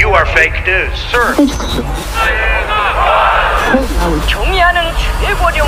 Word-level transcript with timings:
You 0.00 0.14
are 0.14 0.26
fake 0.34 0.62
news, 0.66 0.96
sir. 1.10 1.34
경의하는 4.26 4.80
최고령 5.20 5.66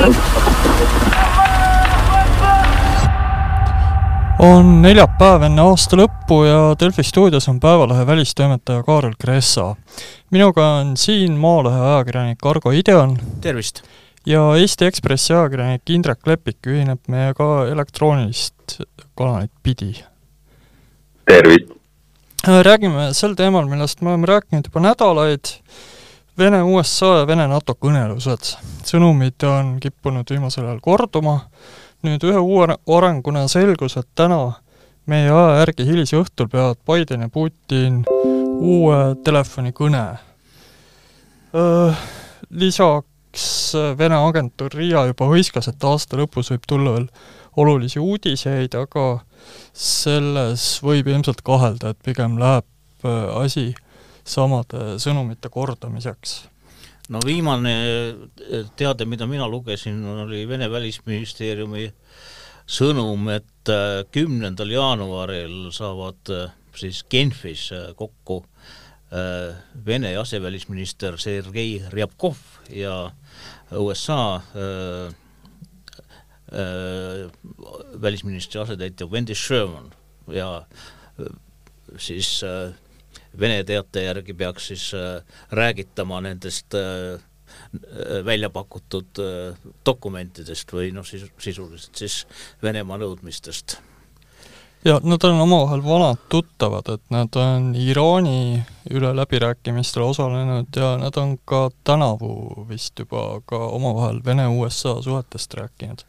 on 4.38 4.82
neljapäev 4.82 5.44
enne 5.46 5.62
aasta 5.62 5.98
lõppu 6.00 6.38
ja 6.48 6.60
Delfi 6.80 7.04
stuudios 7.06 7.48
on 7.52 7.60
Päevalehe 7.60 8.06
välistoimetaja 8.06 8.82
Kaarel 8.82 9.12
Kressa. 9.20 9.74
minuga 10.30 10.66
on 10.80 10.96
siin 10.96 11.32
Maalehe 11.32 11.80
ajakirjanik 11.80 12.46
Argo 12.46 12.70
Ideon 12.70 13.18
tervist! 13.40 13.82
ja 14.26 14.56
Eesti 14.56 14.84
Ekspressi 14.84 15.34
ajakirjanik 15.34 15.90
Indrek 15.90 16.26
Lepik 16.26 16.66
ühineb 16.66 17.04
meiega 17.08 17.66
elektroonilist 17.70 18.80
kanalit 19.14 19.52
pidi. 19.62 20.04
tervist! 21.26 21.75
Räägime 22.47 23.13
sel 23.13 23.35
teemal, 23.35 23.65
millest 23.67 24.01
me 24.01 24.09
oleme 24.09 24.27
rääkinud 24.27 24.67
juba 24.69 24.79
nädalaid, 24.79 25.53
Vene, 26.37 26.61
USA 26.63 27.07
ja 27.17 27.27
Vene-NATO 27.27 27.73
kõnelused. 27.73 28.51
sõnumid 28.85 29.43
on 29.49 29.79
kippunud 29.81 30.29
viimasel 30.29 30.67
ajal 30.67 30.79
korduma, 30.85 31.39
nüüd 32.05 32.23
ühe 32.23 32.37
uue 32.37 32.77
arenguna 32.97 33.47
selgus, 33.49 33.97
et 33.97 34.07
täna 34.15 34.53
meie 35.09 35.31
aja 35.31 35.57
järgi 35.63 35.87
hilisõhtul 35.87 36.47
peavad 36.47 36.77
Biden 36.85 37.25
ja 37.25 37.29
Putin 37.29 38.03
uue 38.61 39.15
telefonikõne. 39.25 40.05
Lisaks 42.49 43.73
Vene 43.97 44.21
agentuur 44.29 44.71
RIA 44.77 45.07
juba 45.09 45.25
hõiskas, 45.33 45.67
et 45.67 45.83
aasta 45.83 46.17
lõpus 46.21 46.53
võib 46.53 46.69
tulla 46.69 46.93
veel 46.99 47.09
olulisi 47.57 47.99
uudiseid, 47.99 48.75
aga 48.77 49.05
selles 49.73 50.77
võib 50.85 51.09
ilmselt 51.09 51.41
kahelda, 51.45 51.93
et 51.93 52.03
pigem 52.05 52.37
läheb 52.41 52.65
asi 53.37 53.71
samade 54.27 54.97
sõnumite 55.01 55.49
kordamiseks. 55.49 56.37
No 57.09 57.21
viimane 57.23 57.73
teade, 58.75 59.05
mida 59.07 59.25
mina 59.29 59.47
lugesin, 59.47 60.01
oli 60.25 60.43
Vene 60.49 60.67
välisministeeriumi 60.69 61.85
sõnum, 62.67 63.29
et 63.31 63.71
kümnendal 64.11 64.73
jaanuaril 64.73 65.69
saavad 65.71 66.33
siis 66.75 67.05
Genfis 67.09 67.69
kokku 67.95 68.41
Vene 69.87 70.11
asevälisminister 70.19 71.15
Sergei 71.17 71.79
Ryabkov 71.93 72.35
ja 72.75 73.05
USA 73.79 74.41
välisministri 78.01 78.61
asetäitja 78.61 79.07
Wendy 79.07 79.35
Sherman 79.35 79.89
ja 80.31 80.65
siis 81.97 82.43
äh, 82.43 82.71
Vene 83.39 83.63
teate 83.63 84.01
järgi 84.07 84.33
peaks 84.33 84.67
siis 84.71 84.91
äh, 84.97 85.21
räägitama 85.51 86.21
nendest 86.25 86.73
äh, 86.73 87.19
välja 88.25 88.49
pakutud 88.49 89.19
äh, 89.21 89.57
dokumentidest 89.85 90.73
või 90.73 90.89
noh, 90.95 91.05
siis 91.05 91.27
sisuliselt 91.41 91.95
siis 91.95 92.23
Venemaa 92.63 92.97
nõudmistest. 92.97 93.77
ja 94.85 94.97
nad 95.03 95.23
on 95.23 95.41
omavahel 95.41 95.83
vanad 95.83 96.25
tuttavad, 96.29 96.89
et 96.89 97.03
nad 97.13 97.35
on 97.35 97.75
Iraani 97.75 98.63
üle 98.89 99.13
läbirääkimistel 99.15 100.03
osalenud 100.03 100.75
ja 100.75 100.95
nad 100.97 101.17
on 101.17 101.37
ka 101.45 101.69
tänavu 101.83 102.65
vist 102.69 102.99
juba 102.99 103.41
ka 103.45 103.57
omavahel 103.57 104.23
Vene-USA 104.25 105.01
suhetest 105.01 105.53
rääkinud. 105.53 106.05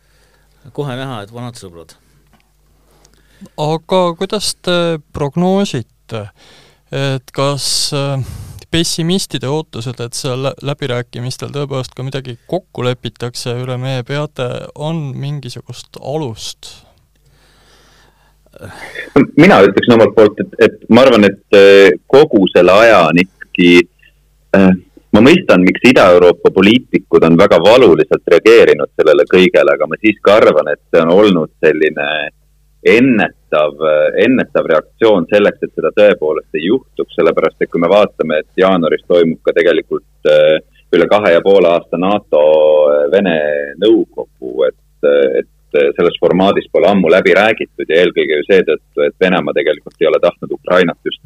Kohe 0.72 0.96
näha, 0.98 1.22
et 1.22 1.32
vanad 1.34 1.58
sõbrad. 1.58 1.94
aga 3.58 4.02
kuidas 4.18 4.54
te 4.62 4.98
prognoosite, 5.14 6.28
et 6.90 7.30
kas 7.32 7.68
äh, 7.94 8.24
pessimistide 8.70 9.48
ootused, 9.48 10.00
et 10.00 10.16
seal 10.16 10.50
läbirääkimistel 10.62 11.52
tõepoolest 11.54 11.94
ka 11.96 12.04
midagi 12.04 12.36
kokku 12.50 12.84
lepitakse 12.84 13.54
üle 13.62 13.78
meie 13.80 14.04
peade, 14.08 14.48
on 14.74 15.08
mingisugust 15.16 16.00
alust? 16.00 16.74
mina 19.38 19.60
ütleksin 19.62 19.94
omalt 19.94 20.14
poolt, 20.16 20.40
et, 20.42 20.54
et 20.66 20.78
ma 20.90 21.04
arvan, 21.04 21.28
et 21.28 21.56
äh, 21.56 21.92
kogu 22.10 22.42
selle 22.50 22.74
aja 22.74 23.04
on 23.06 23.20
ikkagi 23.22 23.68
äh, 24.56 24.72
ma 25.14 25.22
mõistan, 25.24 25.64
miks 25.64 25.84
Ida-Euroopa 25.90 26.50
poliitikud 26.54 27.24
on 27.28 27.38
väga 27.40 27.60
valuliselt 27.64 28.34
reageerinud 28.34 28.92
sellele 28.96 29.24
kõigele, 29.30 29.74
aga 29.74 29.88
ma 29.88 29.98
siiski 30.00 30.34
arvan, 30.34 30.72
et 30.72 30.82
see 30.90 31.02
on 31.04 31.14
olnud 31.14 31.52
selline 31.64 32.08
ennetav, 32.88 33.74
ennetav 34.24 34.68
reaktsioon 34.70 35.26
selleks, 35.32 35.62
et 35.64 35.74
seda 35.74 35.90
tõepoolest 35.96 36.58
ei 36.58 36.68
juhtuks, 36.68 37.16
sellepärast 37.18 37.62
et 37.62 37.70
kui 37.72 37.82
me 37.82 37.90
vaatame, 37.90 38.42
et 38.42 38.62
jaanuaris 38.62 39.04
toimub 39.08 39.40
ka 39.42 39.54
tegelikult 39.56 40.30
äh, 40.30 40.58
üle 40.94 41.08
kahe 41.10 41.34
ja 41.34 41.44
poole 41.44 41.72
aasta 41.72 42.00
NATO-Vene 42.00 43.36
äh, 43.36 43.72
nõukogu, 43.82 44.68
et, 44.68 45.08
et 45.42 45.54
selles 45.98 46.16
formaadis 46.20 46.68
pole 46.72 46.88
ammu 46.88 47.10
läbi 47.12 47.34
räägitud 47.36 47.90
ja 47.90 48.04
eelkõige 48.04 48.38
ju 48.38 48.46
seetõttu, 48.46 49.02
et 49.04 49.16
Venemaa 49.20 49.56
tegelikult 49.56 50.00
ei 50.00 50.08
ole 50.08 50.20
tahtnud 50.22 50.54
Ukrainat 50.56 50.98
just 51.04 51.20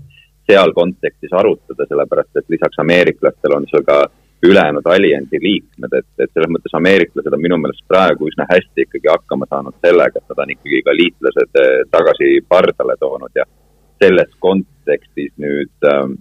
seal 0.52 0.74
kontekstis 0.76 1.32
arutada, 1.32 1.88
sellepärast 1.88 2.42
et 2.42 2.52
lisaks 2.52 2.84
ameeriklastel 2.84 3.56
on 3.56 3.68
seal 3.70 3.86
ka 3.88 4.02
ülejäänud 4.42 4.86
alliansi 4.90 5.38
liikmed, 5.40 5.92
et, 5.98 6.08
et 6.18 6.30
selles 6.34 6.50
mõttes 6.50 6.74
ameeriklased 6.74 7.34
on 7.34 7.42
minu 7.42 7.58
meelest 7.62 7.84
praegu 7.88 8.26
üsna 8.30 8.46
hästi 8.50 8.86
ikkagi 8.86 9.10
hakkama 9.12 9.46
saanud 9.50 9.76
sellega, 9.84 10.18
et 10.18 10.32
nad 10.32 10.42
on 10.44 10.54
ikkagi 10.56 10.80
ka 10.86 10.94
liitlased 10.98 11.60
eh, 11.62 11.76
tagasi 11.94 12.30
pardale 12.50 12.96
toonud 13.00 13.38
ja 13.38 13.46
selles 14.02 14.32
kontekstis 14.42 15.30
nüüd 15.38 15.86
ähm, 15.86 16.16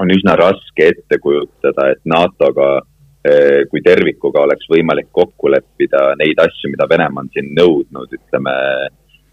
on 0.00 0.14
üsna 0.14 0.36
raske 0.40 0.88
ette 0.94 1.18
kujutada, 1.20 1.90
et 1.92 2.00
NATO-ga 2.08 2.70
äh, 2.80 3.68
kui 3.68 3.84
tervikuga 3.84 4.46
oleks 4.46 4.70
võimalik 4.72 5.12
kokku 5.12 5.52
leppida 5.52 6.14
neid 6.22 6.40
asju, 6.40 6.72
mida 6.72 6.88
Venemaa 6.88 7.26
on 7.26 7.30
siin 7.36 7.52
nõudnud, 7.58 8.16
ütleme 8.16 8.56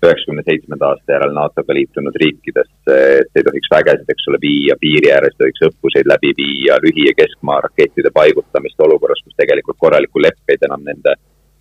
üheksakümne 0.07 0.43
seitsmenda 0.47 0.91
aasta 0.91 1.15
järel 1.15 1.33
NATO-ga 1.35 1.75
liitunud 1.75 2.15
riikidesse, 2.23 2.97
et 3.21 3.39
ei 3.39 3.45
tohiks 3.47 3.71
vägesid, 3.73 4.11
eks 4.13 4.29
ole, 4.31 4.39
viia 4.43 4.77
piiri 4.81 5.11
ääres, 5.15 5.35
tohiks 5.39 5.65
õppuseid 5.69 6.07
läbi 6.09 6.31
viia, 6.37 6.77
lühi- 6.85 7.09
ja 7.09 7.15
keskmaa 7.17 7.59
rakettide 7.67 8.11
paigutamist 8.15 8.79
olukorras, 8.87 9.21
kus 9.25 9.35
tegelikult 9.39 9.79
korralikku 9.79 10.23
leppeid 10.23 10.63
enam 10.69 10.85
nende 10.87 11.15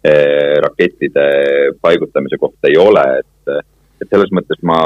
eh, 0.04 0.54
rakettide 0.64 1.26
paigutamise 1.82 2.38
kohta 2.38 2.70
ei 2.70 2.78
ole, 2.82 3.04
et, 3.24 3.66
et 4.02 4.08
selles 4.08 4.30
mõttes 4.34 4.62
ma 4.62 4.78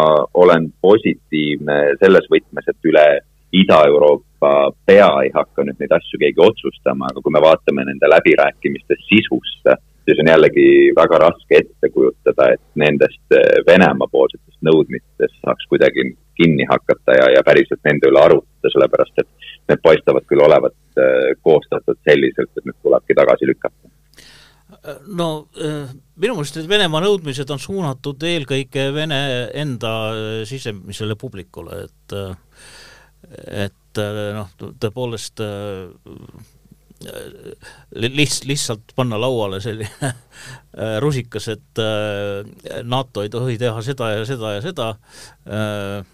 olen 0.45 0.71
positiivne 0.81 1.79
selles 2.01 2.29
võtmes, 2.33 2.73
et 2.73 2.91
üle 2.93 3.07
Ida-Euroopa 3.53 4.73
pea 4.89 5.09
ei 5.27 5.31
hakka 5.35 5.65
nüüd 5.67 5.77
neid 5.81 5.93
asju 5.93 6.19
keegi 6.23 6.41
otsustama, 6.41 7.11
aga 7.11 7.21
kui 7.21 7.35
me 7.35 7.43
vaatame 7.45 7.85
nende 7.85 8.09
läbirääkimiste 8.09 8.97
sisusse 9.05 9.77
siis 10.05 10.21
on 10.23 10.31
jällegi 10.31 10.67
väga 10.97 11.19
raske 11.23 11.61
ette 11.63 11.91
kujutada, 11.95 12.51
et 12.55 12.63
nendest 12.83 13.37
eh, 13.37 13.63
Venemaa 13.67 14.11
poolsetest 14.13 14.59
nõudmistest 14.67 15.39
saaks 15.45 15.69
kuidagi 15.71 16.09
kinni 16.39 16.67
hakata 16.71 17.17
ja, 17.19 17.31
ja 17.37 17.43
päriselt 17.47 17.83
nende 17.87 18.11
üle 18.11 18.23
arutada, 18.23 18.73
sellepärast 18.75 19.23
et 19.23 19.51
need 19.71 19.83
paistavad 19.85 20.27
küll 20.31 20.45
olevat 20.45 21.03
eh, 21.03 21.33
koostatud 21.47 22.01
selliselt, 22.09 22.53
et 22.57 22.69
need 22.69 22.79
tulebki 22.83 23.19
tagasi 23.19 23.51
lükata. 23.51 23.93
No 25.13 25.29
eh, 25.61 25.93
minu 26.17 26.39
meelest 26.39 26.59
need 26.59 26.71
Venemaa 26.71 27.05
nõudmised 27.05 27.51
on 27.55 27.61
suunatud 27.63 28.25
eelkõige 28.27 28.89
Vene 28.97 29.21
enda 29.63 29.93
sisemisele 30.49 31.19
publikule, 31.21 31.85
et 31.87 32.19
et 33.33 34.01
noh, 34.35 34.49
tõepoolest 34.83 35.41
lihts-, 37.95 38.45
lihtsalt 38.49 38.95
panna 38.97 39.19
lauale 39.21 39.61
selline 39.63 39.91
äh, 40.13 40.97
rusikas, 41.03 41.49
et 41.53 41.83
äh, 41.83 42.83
NATO 42.83 43.25
ei 43.25 43.31
tohi 43.33 43.59
teha 43.61 43.83
seda 43.85 44.13
ja 44.17 44.27
seda 44.29 44.55
ja 44.57 44.63
seda, 44.65 44.89
äh, 45.47 46.05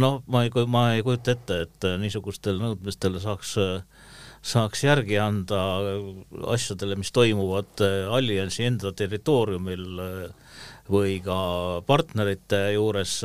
noh, 0.00 0.20
ma 0.26 0.44
ei, 0.46 0.52
ma 0.66 0.86
ei 0.94 1.04
kujuta 1.06 1.34
ette, 1.36 1.62
et 1.66 1.88
niisugustele 2.02 2.62
nõudmistele 2.62 3.22
saaks 3.22 3.56
saaks 4.40 4.86
järgi 4.86 5.18
anda 5.20 5.58
asjadele, 6.48 6.96
mis 6.96 7.10
toimuvad 7.12 7.82
alliansi 8.08 8.64
enda 8.70 8.88
territooriumil 8.96 10.00
või 10.88 11.18
ka 11.20 11.36
partnerite 11.84 12.62
juures, 12.72 13.18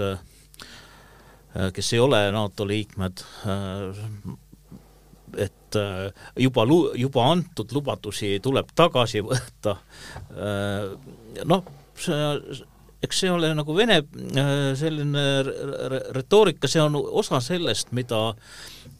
kes 1.77 1.93
ei 1.95 2.01
ole 2.03 2.19
NATO 2.35 2.67
liikmed, 2.67 3.23
et 5.45 5.64
äh, 5.79 6.11
juba, 6.39 6.65
juba 6.99 7.25
antud 7.31 7.73
lubadusi 7.75 8.37
tuleb 8.43 8.71
tagasi 8.75 9.23
võtta. 9.25 9.77
Äh, 10.35 10.93
noh, 11.47 11.65
see, 11.99 12.21
eks 13.05 13.21
see 13.23 13.33
ole 13.33 13.51
nagu 13.57 13.75
Vene 13.77 13.99
äh, 14.01 14.53
selline 14.77 15.25
retoorika, 16.15 16.69
see 16.71 16.83
on 16.83 16.97
osa 16.99 17.41
sellest, 17.43 17.93
mida 17.95 18.31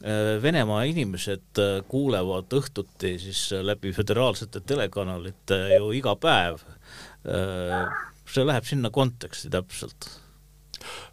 Venemaa 0.06 0.84
inimesed 0.86 1.58
kuulevad 1.90 2.52
õhtuti 2.54 3.16
siis 3.18 3.40
läbi 3.66 3.90
föderaalsete 3.96 4.62
telekanalite 4.62 5.58
ju 5.72 5.88
iga 5.98 6.14
päev. 6.22 6.60
see 8.30 8.46
läheb 8.46 8.68
sinna 8.70 8.92
konteksti 8.94 9.50
täpselt 9.50 10.10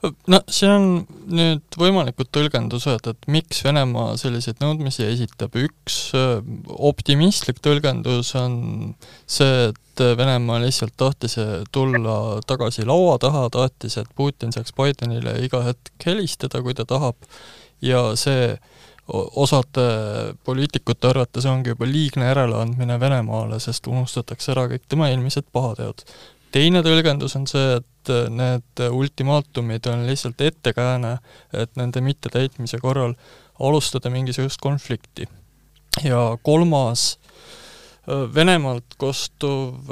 no 0.02 0.40
siin 0.50 0.72
on 0.72 0.88
nüüd 1.32 1.78
võimalikud 1.78 2.30
tõlgendused, 2.34 3.06
et 3.10 3.28
miks 3.30 3.62
Venemaa 3.64 4.16
selliseid 4.20 4.62
nõudmisi 4.62 5.06
esitab, 5.06 5.56
üks 5.58 5.98
äh, 6.18 6.42
optimistlik 6.90 7.62
tõlgendus 7.64 8.34
on 8.40 8.56
see, 9.26 9.70
et 9.70 10.04
Venemaa 10.18 10.60
lihtsalt 10.62 10.96
tahtis 10.96 11.36
tulla 11.72 12.40
tagasi 12.48 12.86
laua 12.88 13.18
taha, 13.22 13.48
tahtis, 13.52 13.98
et 14.00 14.08
Putin 14.16 14.54
saaks 14.54 14.74
Bidenile 14.76 15.36
iga 15.44 15.62
hetk 15.66 16.06
helistada, 16.08 16.62
kui 16.64 16.74
ta 16.74 16.88
tahab, 16.88 17.18
ja 17.84 18.12
see 18.16 18.54
osade 19.12 19.84
poliitikute 20.44 21.08
arvates 21.08 21.46
ongi 21.46 21.72
juba 21.72 21.86
liigne 21.86 22.28
järeleandmine 22.28 23.00
Venemaale, 23.00 23.58
sest 23.60 23.86
unustatakse 23.90 24.52
ära 24.54 24.68
kõik 24.70 24.86
tema 24.88 25.10
eelmised 25.10 25.48
pahateod 25.52 26.04
teine 26.52 26.82
tõlgendus 26.84 27.36
on 27.38 27.46
see, 27.50 27.78
et 27.80 28.12
need 28.32 28.82
ultimaatumid 28.90 29.86
on 29.90 30.06
lihtsalt 30.08 30.40
ettekääne, 30.40 31.16
et 31.54 31.76
nende 31.78 32.02
mittetäitmise 32.04 32.80
korral 32.82 33.14
alustada 33.60 34.10
mingisugust 34.10 34.60
konflikti. 34.60 35.28
ja 36.04 36.38
kolmas 36.42 37.18
Venemaalt 38.34 38.96
kostuv 38.98 39.90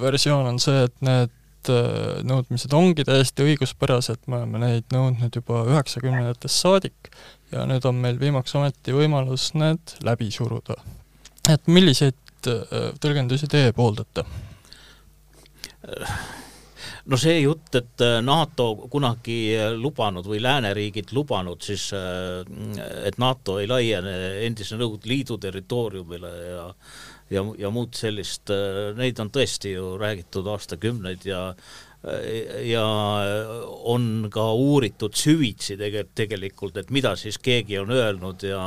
versioon 0.00 0.46
on 0.48 0.58
see, 0.62 0.84
et 0.86 0.94
need 1.04 1.34
nõudmised 2.24 2.72
ongi 2.72 3.04
täiesti 3.04 3.44
õiguspärased, 3.44 4.22
me 4.26 4.38
oleme 4.38 4.62
neid 4.62 4.86
nõudnud 4.94 5.34
juba 5.36 5.66
üheksakümnendatest 5.68 6.56
saadik 6.62 7.10
ja 7.52 7.66
nüüd 7.68 7.84
on 7.84 8.00
meil 8.00 8.16
viimaks 8.20 8.56
ometi 8.56 8.94
võimalus 8.96 9.50
need 9.60 9.92
läbi 10.06 10.30
suruda. 10.32 10.78
et 11.48 11.66
milliseid 11.66 12.16
tõlgendusi 13.02 13.50
teie 13.50 13.74
pooldate? 13.76 14.24
No 17.10 17.18
see 17.20 17.40
jutt, 17.42 17.74
et 17.78 18.04
äh, 18.04 18.18
NATO 18.24 18.72
kunagi 18.92 19.56
lubanud 19.78 20.26
või 20.28 20.40
lääneriigid 20.44 21.14
lubanud 21.16 21.62
siis, 21.64 21.90
äh, 21.96 22.40
et 23.06 23.20
NATO 23.22 23.58
ei 23.60 23.68
laiene 23.70 24.16
endise 24.46 24.78
Nõukogude 24.80 25.10
Liidu 25.10 25.38
territooriumile 25.40 26.34
ja 26.50 26.66
ja, 27.30 27.44
ja 27.58 27.70
muud 27.70 27.94
sellist, 27.94 28.50
äh, 28.50 28.90
neid 28.98 29.20
on 29.22 29.30
tõesti 29.32 29.76
ju 29.76 29.94
räägitud 30.00 30.48
aastakümneid 30.50 31.28
ja 31.28 31.44
ja 32.64 32.82
on 33.92 34.30
ka 34.32 34.46
uuritud 34.56 35.12
süvitsi 35.20 35.74
tege-, 35.76 36.06
tegelikult, 36.16 36.78
et 36.80 36.88
mida 36.88 37.12
siis 37.20 37.36
keegi 37.36 37.76
on 37.76 37.92
öelnud 37.92 38.40
ja 38.48 38.62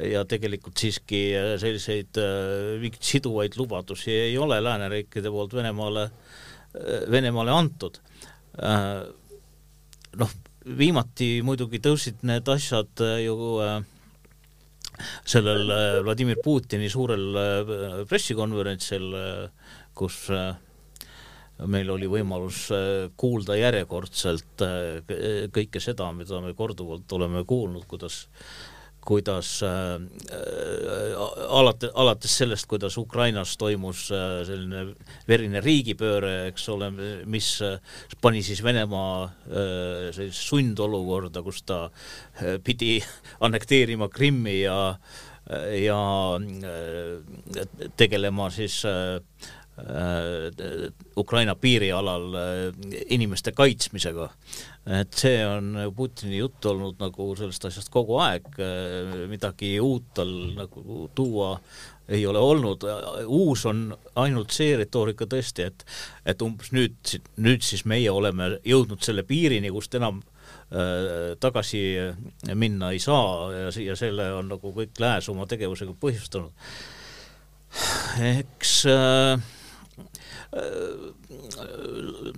ja 0.00 0.24
tegelikult 0.26 0.80
siiski 0.80 1.20
selliseid 1.62 2.18
mingeid 2.82 3.04
siduvaid 3.06 3.54
lubadusi 3.60 4.10
ei 4.10 4.38
ole 4.38 4.58
lääneriikide 4.64 5.30
poolt 5.30 5.54
Venemaale 5.54 6.08
äh, 6.08 6.34
Venemaale 7.10 7.54
antud. 7.54 7.98
Äh, 8.62 9.04
noh, 10.18 10.34
viimati 10.78 11.38
muidugi 11.46 11.80
tõusid 11.82 12.24
need 12.26 12.48
asjad 12.50 13.02
äh, 13.04 13.20
ju 13.24 13.36
äh, 13.62 13.80
sellel 15.26 15.70
Vladimir 16.06 16.38
Putini 16.42 16.86
suurel 16.90 18.04
pressikonverentsil, 18.06 19.08
kus 19.98 20.18
meil 21.66 21.90
oli 21.90 22.06
võimalus 22.06 22.68
kuulda 23.18 23.56
järjekordselt 23.58 24.62
kõike 25.50 25.82
seda, 25.82 26.12
mida 26.14 26.38
me 26.44 26.54
korduvalt 26.54 27.10
oleme 27.18 27.42
kuulnud, 27.42 27.88
kuidas 27.90 28.20
kuidas 29.04 29.62
äh, 29.62 29.94
äh, 30.32 31.48
alati, 31.48 31.90
alates 31.94 32.36
sellest, 32.38 32.66
kuidas 32.70 32.96
Ukrainas 32.98 33.56
toimus 33.60 34.06
äh, 34.12 34.42
selline 34.48 34.94
verine 35.28 35.62
riigipööre, 35.64 36.34
eks 36.50 36.68
ole, 36.72 36.90
mis 37.26 37.50
äh, 37.64 37.76
pani 38.24 38.42
siis 38.42 38.62
Venemaa 38.64 39.24
äh, 39.24 40.08
sellisesse 40.14 40.48
sundolukorda, 40.48 41.44
kus 41.44 41.62
ta 41.68 41.84
äh, 41.88 42.58
pidi 42.64 42.96
annekteerima 43.40 44.08
Krimmi 44.08 44.60
ja 44.62 44.96
ja 45.76 46.00
äh, 46.40 47.66
tegelema 48.00 48.48
siis 48.50 48.78
äh, 48.88 49.20
Äh, 49.76 50.90
Ukraina 51.16 51.54
piirialal 51.54 52.34
äh, 52.34 52.72
inimeste 53.10 53.52
kaitsmisega. 53.52 54.28
Et 54.84 55.16
see 55.16 55.40
on 55.48 55.78
Putini 55.96 56.38
jutt 56.42 56.66
olnud 56.68 56.98
nagu 57.00 57.30
sellest 57.38 57.64
asjast 57.70 57.88
kogu 57.92 58.18
aeg, 58.20 58.48
äh, 58.60 59.24
midagi 59.30 59.78
uut 59.80 60.10
tal 60.16 60.32
nagu 60.58 61.08
tuua 61.16 61.54
ei 62.12 62.26
ole 62.28 62.38
olnud, 62.38 62.84
uus 63.32 63.62
on 63.64 63.86
ainult 64.20 64.52
see 64.52 64.74
retoorika 64.76 65.24
tõesti, 65.24 65.70
et 65.70 65.86
et 66.28 66.42
umbes 66.44 66.68
nüüd, 66.76 67.14
nüüd 67.40 67.64
siis 67.64 67.86
meie 67.88 68.10
oleme 68.12 68.58
jõudnud 68.60 69.00
selle 69.04 69.24
piirini, 69.24 69.72
kust 69.72 69.96
enam 69.96 70.20
äh, 70.20 71.32
tagasi 71.40 71.82
minna 72.52 72.92
ei 72.92 73.00
saa 73.00 73.48
ja, 73.54 73.72
ja 73.88 73.96
selle 73.96 74.34
on 74.36 74.52
nagu 74.52 74.74
kõik 74.76 75.00
lääs 75.00 75.30
oma 75.32 75.48
tegevusega 75.48 75.96
põhjustanud. 76.00 76.52
eks 78.36 78.82
äh, 78.92 79.40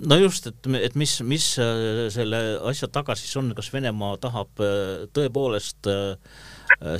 no 0.06 0.18
just, 0.20 0.46
et, 0.50 0.68
et 0.80 0.96
mis, 0.98 1.12
mis 1.24 1.46
äh, 1.62 2.06
selle 2.12 2.40
asja 2.68 2.88
taga 2.92 3.16
siis 3.18 3.36
on, 3.40 3.52
kas 3.56 3.72
Venemaa 3.72 4.16
tahab 4.20 4.62
äh, 4.64 5.06
tõepoolest 5.16 5.88
äh, 5.90 6.16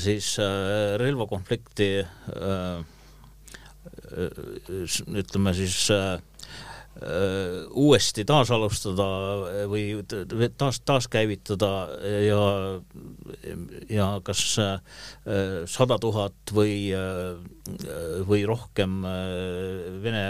siis 0.00 0.37
relvakonflikti 1.03 1.91
ütleme 5.20 5.53
siis 5.56 5.79
Äh, 5.91 6.19
uuesti 7.76 8.25
taasalustada 8.25 9.06
või 9.69 9.82
taas, 10.56 10.78
taaskäivitada 10.81 11.70
ja, 12.25 12.40
ja 13.93 14.06
kas 14.25 14.43
äh, 14.62 14.78
sada 15.69 15.98
tuhat 16.00 16.54
või, 16.56 16.88
äh, 16.96 17.37
või 18.28 18.46
rohkem 18.48 19.02
Vene 20.02 20.25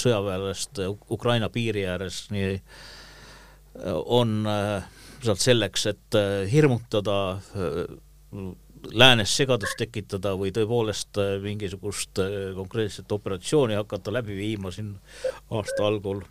sõjaväelast 0.00 0.82
Ukraina 1.10 1.48
piiri 1.52 1.86
ääres 1.88 2.26
nii 2.34 2.58
on 4.04 4.38
sealt 5.22 5.42
selleks, 5.42 5.86
et 5.90 6.16
hirmutada 6.50 7.16
läänes 8.92 9.36
segadust 9.36 9.78
tekitada 9.78 10.34
või 10.38 10.52
tõepoolest 10.54 11.18
äh, 11.20 11.36
mingisugust 11.42 12.18
äh, 12.22 12.52
konkreetset 12.54 13.12
operatsiooni 13.12 13.78
hakata 13.78 14.12
läbi 14.12 14.36
viima 14.36 14.70
siin 14.74 14.94
aasta 15.50 15.86
algul 15.86 16.22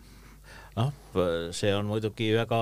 noh, 0.76 0.92
see 1.56 1.72
on 1.72 1.88
muidugi 1.88 2.28
väga, 2.36 2.60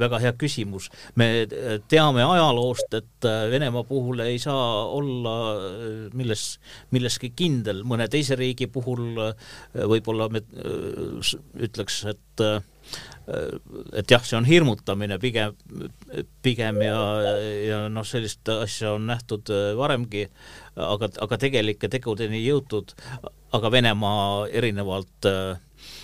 väga 0.00 0.20
hea 0.24 0.32
küsimus. 0.38 0.90
me 1.14 1.46
teame 1.90 2.24
ajaloost, 2.26 2.94
et 2.98 3.28
Venemaa 3.50 3.84
puhul 3.86 4.24
ei 4.24 4.38
saa 4.42 4.86
olla 4.90 5.34
milles, 6.18 6.44
milleski 6.94 7.30
kindel, 7.36 7.84
mõne 7.86 8.08
teise 8.10 8.38
riigi 8.38 8.66
puhul 8.66 9.20
võib-olla 9.74 10.28
me 10.32 10.42
ütleks, 11.62 12.04
et 12.10 12.46
et 13.96 14.10
jah, 14.10 14.20
see 14.20 14.36
on 14.36 14.44
hirmutamine 14.44 15.16
pigem, 15.22 15.54
pigem 16.44 16.82
ja, 16.84 16.98
ja 17.64 17.78
noh, 17.88 18.04
sellist 18.04 18.50
asja 18.52 18.92
on 18.98 19.06
nähtud 19.08 19.48
varemgi, 19.78 20.26
aga, 20.76 21.08
aga 21.24 21.38
tegelike 21.40 21.88
tegudeni 21.88 22.42
jõutud, 22.44 22.92
aga 23.56 23.70
Venemaa 23.72 24.50
erinevalt 24.52 25.30
äh, 25.30 25.54
Äh, 25.94 26.03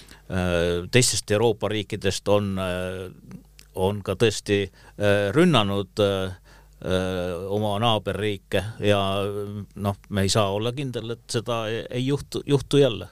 teistest 0.91 1.31
Euroopa 1.31 1.69
riikidest 1.69 2.29
on, 2.29 2.53
äh, 2.59 3.11
on 3.75 4.03
ka 4.07 4.15
tõesti 4.21 4.63
äh, 4.67 5.31
rünnanud 5.35 6.07
oma 6.81 7.75
naaberriike 7.77 8.61
ja 8.89 8.99
noh, 9.85 9.97
me 10.17 10.23
ei 10.25 10.31
saa 10.33 10.47
olla 10.49 10.71
kindel, 10.73 11.11
et 11.13 11.27
seda 11.29 11.59
ei 11.69 12.07
juhtu, 12.07 12.41
juhtu 12.49 12.81
jälle. 12.81 13.09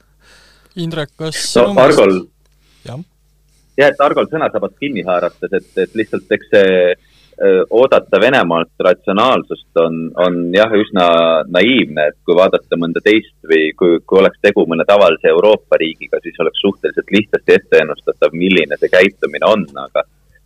Indrek, 0.81 1.11
kas 1.13 1.37
no, 1.59 1.75
Argol, 1.77 2.15
jah, 2.87 3.03
et 3.77 4.01
Argol 4.01 4.25
sõnasabast 4.31 4.73
kinni 4.81 5.03
haarates, 5.05 5.53
et, 5.53 5.69
et 5.85 5.93
lihtsalt 6.01 6.33
eks 6.33 6.49
see 6.49 6.73
oodata 7.71 8.19
Venemaalt 8.19 8.83
ratsionaalsust 8.83 9.79
on, 9.79 9.99
on 10.19 10.39
jah, 10.51 10.73
üsna 10.75 11.05
naiivne, 11.47 12.09
et 12.11 12.17
kui 12.27 12.35
vaadata 12.35 12.75
mõnda 12.75 12.99
teist 13.05 13.35
või 13.47 13.69
kui, 13.79 14.01
kui 14.03 14.19
oleks 14.19 14.41
tegu 14.43 14.65
mõne 14.67 14.83
tavalise 14.87 15.31
Euroopa 15.31 15.79
riigiga, 15.79 16.19
siis 16.23 16.35
oleks 16.43 16.59
suhteliselt 16.59 17.13
lihtsasti 17.15 17.55
ette 17.55 17.79
ennustatav, 17.83 18.35
milline 18.35 18.75
see 18.79 18.91
käitumine 18.91 19.47
on, 19.47 19.63
aga 19.87 20.03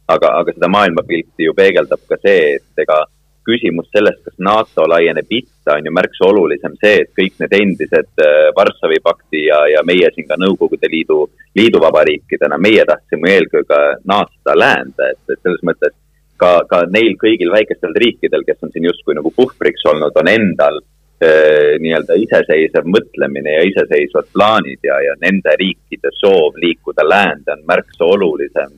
aga, 0.07 0.35
aga 0.39 0.53
seda 0.53 0.69
maailmapilti 0.71 1.47
ju 1.47 1.55
peegeldab 1.57 2.01
ka 2.09 2.19
see, 2.21 2.55
et 2.57 2.83
ega 2.85 3.03
küsimus 3.43 3.89
sellest, 3.91 4.21
kas 4.23 4.35
NATO 4.39 4.85
laieneb 4.87 5.31
itta, 5.35 5.75
on 5.75 5.87
ju 5.87 5.91
märksa 5.91 6.27
olulisem 6.29 6.77
see, 6.79 7.01
et 7.03 7.11
kõik 7.17 7.41
need 7.43 7.55
endised 7.57 8.21
Varssavi 8.55 9.01
pakti 9.03 9.45
ja, 9.49 9.59
ja 9.73 9.81
meie 9.87 10.11
siin 10.15 10.27
ka 10.29 10.37
Nõukogude 10.39 10.87
Liidu, 10.91 11.25
liiduvabariikidena, 11.59 12.59
meie 12.61 12.85
tahtsime 12.87 13.33
eelkõige 13.35 13.81
naasta 14.07 14.55
läände, 14.55 15.11
et, 15.11 15.23
et 15.27 15.43
selles 15.43 15.65
mõttes 15.67 15.95
ka, 16.37 16.53
ka 16.69 16.83
neil 16.91 17.15
kõigil 17.21 17.51
väikestel 17.53 17.95
riikidel, 18.03 18.45
kes 18.47 18.63
on 18.65 18.73
siin 18.73 18.89
justkui 18.89 19.15
nagu 19.17 19.31
puhvriks 19.35 19.85
olnud, 19.91 20.15
on 20.19 20.31
endal 20.31 20.79
äh, 21.23 21.75
nii-öelda 21.83 22.17
iseseisev 22.25 22.87
mõtlemine 22.89 23.57
ja 23.57 23.67
iseseisvad 23.71 24.31
plaanid 24.35 24.81
ja, 24.83 24.99
ja 25.07 25.17
nende 25.21 25.55
riikide 25.59 26.13
soov 26.19 26.57
liikuda 26.61 27.05
läände 27.07 27.55
on 27.57 27.67
märksa 27.69 28.09
olulisem 28.15 28.73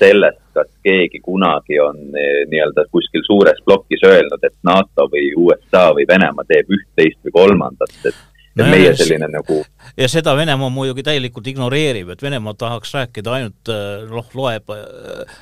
sellest, 0.00 0.40
kas 0.54 0.68
keegi 0.84 1.20
kunagi 1.24 1.78
on 1.82 1.98
eh, 2.16 2.42
nii-öelda 2.50 2.86
kuskil 2.94 3.24
suures 3.26 3.60
plokis 3.66 4.02
öelnud, 4.06 4.42
et 4.46 4.56
NATO 4.66 5.06
või 5.12 5.30
USA 5.36 5.90
või 5.96 6.06
Venemaa 6.08 6.46
teeb 6.48 6.72
üht, 6.72 6.88
teist 6.96 7.20
või 7.26 7.34
kolmandat, 7.36 7.92
et 8.08 8.20
et 8.50 8.62
No 8.64 8.66
meie 8.70 8.94
selline 8.98 9.28
nagu 9.30 9.60
ja 9.98 10.08
seda 10.10 10.34
Venemaa 10.38 10.70
muidugi 10.72 11.04
täielikult 11.06 11.46
ignoreerib, 11.52 12.10
et 12.12 12.22
Venemaa 12.22 12.54
tahaks 12.58 12.94
rääkida 12.96 13.34
ainult 13.36 13.70
äh, 13.72 14.02
noh, 14.10 14.26
loeb 14.34 14.72
äh, 14.74 15.38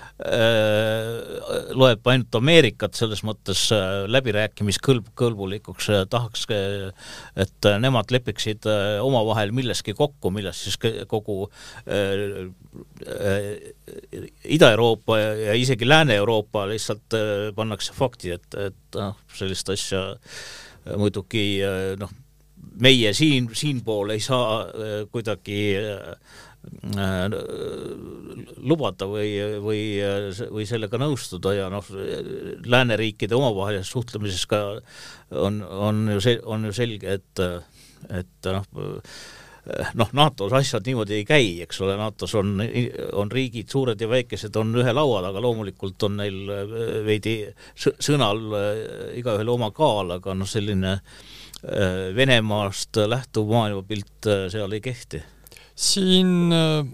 loeb 1.79 2.11
ainult 2.13 2.39
Ameerikat 2.39 2.99
selles 2.99 3.23
mõttes 3.27 3.67
äh, 3.75 4.05
läbirääkimiskõlb-, 4.11 5.13
kõlbulikuks 5.19 5.91
äh, 5.95 6.05
tahaks, 6.11 6.47
äh, 6.53 6.93
et 7.37 7.69
äh, 7.71 7.79
nemad 7.83 8.13
lepiksid 8.15 8.69
äh, 8.69 8.99
omavahel 9.05 9.53
milleski 9.57 9.95
kokku, 9.99 10.33
milles 10.35 10.65
siis 10.67 10.79
kogu 11.11 11.41
äh, 11.87 12.49
äh, 13.09 13.51
Ida-Euroopa 14.59 15.19
ja, 15.21 15.59
isegi 15.59 15.89
Lääne-Euroopa 15.89 16.67
lihtsalt 16.69 17.17
äh, 17.17 17.51
pannakse 17.57 17.97
fakti, 17.97 18.37
et, 18.37 18.49
et 18.69 18.99
noh, 19.01 19.19
sellist 19.39 19.71
asja 19.73 20.09
äh, 20.15 20.97
muidugi 20.97 21.47
äh, 21.65 21.93
noh, 22.01 22.13
meie 22.83 23.15
siin, 23.17 23.49
siinpool 23.55 24.13
ei 24.15 24.21
saa 24.23 24.61
äh, 24.63 24.93
kuidagi 25.13 25.63
äh, 25.79 26.13
äh, 26.99 27.25
lubada 28.59 29.09
või, 29.11 29.33
või, 29.65 29.81
või 30.53 30.69
sellega 30.69 31.01
nõustuda 31.01 31.55
ja 31.57 31.73
noh, 31.73 31.91
lääneriikide 32.67 33.37
omavahelises 33.39 33.93
suhtlemises 33.95 34.47
ka 34.51 34.63
on, 35.31 35.63
on 35.63 36.07
ju 36.17 36.23
see, 36.25 36.39
on 36.45 36.69
ju 36.69 36.77
selge, 36.77 37.19
et, 37.19 37.45
et 38.15 38.51
noh, 38.53 38.69
noh, 39.99 40.13
NATO-s 40.17 40.55
asjad 40.57 40.87
niimoodi 40.89 41.19
ei 41.19 41.27
käi, 41.29 41.49
eks 41.65 41.83
ole, 41.85 41.97
NATO-s 42.01 42.37
on, 42.41 42.55
on 43.21 43.33
riigid, 43.33 43.69
suured 43.71 44.01
ja 44.01 44.09
väikesed, 44.11 44.55
on 44.61 44.71
ühe 44.81 44.95
laua 44.95 45.23
taga, 45.27 45.43
loomulikult 45.45 46.09
on 46.09 46.21
neil 46.23 46.39
veidi 47.07 47.41
sõ- 47.75 47.97
sõnal 48.01 48.45
igaühel 49.19 49.53
oma 49.53 49.73
kaal, 49.77 50.17
aga 50.19 50.37
noh, 50.39 50.49
selline 50.49 50.95
äh, 50.97 51.27
Venemaast 52.15 53.01
lähtuv 53.11 53.51
maailmapilt 53.51 54.29
äh, 54.31 54.47
seal 54.53 54.77
ei 54.77 54.85
kehti 54.85 55.23
siin 55.79 56.53
äh, 56.53 56.87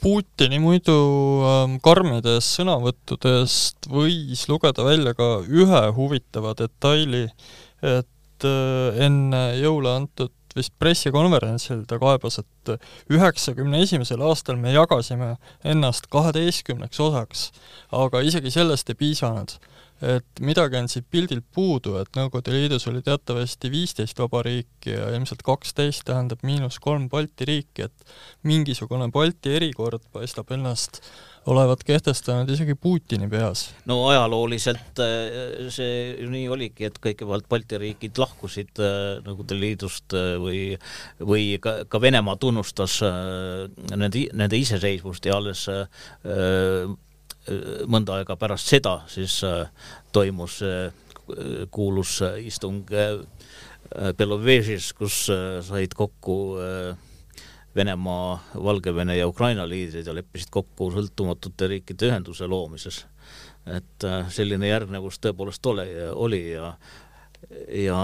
Putini 0.00 0.56
muidu 0.62 0.94
ähm, 1.44 1.76
karmidest 1.84 2.56
sõnavõttudest 2.56 3.88
võis 3.92 4.46
lugeda 4.48 4.86
välja 4.86 5.12
ka 5.18 5.42
ühe 5.44 5.82
huvitava 5.96 6.54
detaili, 6.56 7.26
et 7.82 8.46
äh, 8.48 9.02
enne 9.04 9.42
jõule 9.60 9.92
antud 9.98 10.32
vist 10.56 10.72
pressikonverentsil 10.80 11.84
ta 11.88 11.98
kaebas, 12.00 12.38
et 12.40 12.72
üheksakümne 13.12 13.82
esimesel 13.84 14.20
aastal 14.24 14.58
me 14.60 14.72
jagasime 14.72 15.34
ennast 15.64 16.08
kaheteistkümneks 16.12 17.00
osaks, 17.00 17.46
aga 17.96 18.20
isegi 18.24 18.52
sellest 18.52 18.92
ei 18.92 19.00
piisanud. 19.00 19.56
Et 20.02 20.42
midagi 20.42 20.78
on 20.80 20.88
siit 20.90 21.06
pildilt 21.10 21.46
puudu, 21.54 21.96
et 22.00 22.10
Nõukogude 22.18 22.54
Liidus 22.54 22.88
oli 22.90 23.02
teatavasti 23.06 23.70
viisteist 23.72 24.18
vabariiki 24.18 24.96
ja 24.96 25.10
ilmselt 25.14 25.44
kaksteist 25.46 26.04
tähendab 26.08 26.42
miinus 26.46 26.80
kolm 26.82 27.08
Balti 27.12 27.46
riiki, 27.48 27.86
et 27.86 28.16
mingisugune 28.48 29.06
Balti 29.14 29.54
erikord 29.60 30.02
paistab 30.12 30.50
ennast 30.56 31.02
olevat 31.46 31.82
kehtestanud 31.86 32.50
isegi 32.50 32.74
Putini 32.74 33.28
peas. 33.30 33.68
no 33.86 34.00
ajalooliselt 34.08 35.02
äh, 35.02 35.70
see 35.74 36.26
nii 36.30 36.48
oligi, 36.50 36.86
et 36.86 36.98
kõigepealt 37.02 37.48
Balti 37.50 37.78
riigid 37.82 38.18
lahkusid 38.22 38.82
äh, 38.82 39.22
Nõukogude 39.22 39.58
Liidust 39.58 40.18
äh, 40.18 40.34
või, 40.42 40.62
või 41.22 41.46
ka, 41.62 41.82
ka 41.90 42.02
Venemaa 42.02 42.38
tunnustas 42.42 42.98
nende, 43.02 44.26
nende 44.34 44.58
iseseisvust 44.58 45.26
ja 45.26 45.38
alles 45.38 45.66
mõnda 47.90 48.20
aega 48.20 48.36
pärast 48.38 48.70
seda 48.70 49.00
siis 49.10 49.40
äh, 49.46 49.66
toimus 50.14 50.60
äh, 50.62 50.92
kuulus 51.70 52.20
äh, 52.22 52.38
istung 52.46 52.84
äh, 52.92 53.22
Belovežis, 54.16 54.92
kus 54.96 55.26
äh, 55.32 55.60
said 55.64 55.94
kokku 55.98 56.36
äh, 56.62 56.96
Venemaa, 57.76 58.36
Valgevene 58.54 59.16
ja 59.16 59.26
Ukraina 59.26 59.64
liidrid 59.68 60.06
ja 60.06 60.14
leppisid 60.14 60.52
kokku 60.52 60.90
sõltumatute 60.92 61.70
riikide 61.72 62.10
ühenduse 62.10 62.46
loomises. 62.46 63.06
et 63.66 64.04
äh, 64.04 64.28
selline 64.30 64.68
järgnevus 64.68 65.20
tõepoolest 65.22 65.66
ole, 65.66 65.86
oli 66.14 66.52
ja, 66.52 66.72
ja 67.70 67.98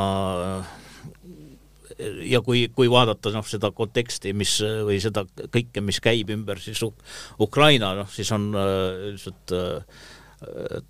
ja 2.28 2.40
kui, 2.44 2.66
kui 2.74 2.90
vaadata 2.90 3.32
noh, 3.34 3.46
seda 3.46 3.70
konteksti, 3.74 4.34
mis 4.36 4.58
või 4.86 4.98
seda 5.02 5.24
kõike, 5.38 5.82
mis 5.84 6.00
käib 6.04 6.30
ümber 6.34 6.60
siis 6.62 6.80
Uk 6.86 7.00
Ukraina, 7.48 7.94
noh 7.98 8.10
siis 8.12 8.30
on 8.34 8.50
äh, 8.56 9.08
ilmselt 9.10 9.54
äh, 9.56 10.04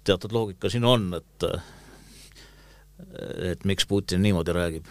teatud 0.05 0.35
loogika 0.35 0.71
siin 0.73 0.87
on, 0.88 1.11
et 1.19 1.49
äh, 1.49 1.73
et 3.52 3.64
miks 3.69 3.87
Putin 3.87 4.23
niimoodi 4.25 4.52
räägib. 4.52 4.88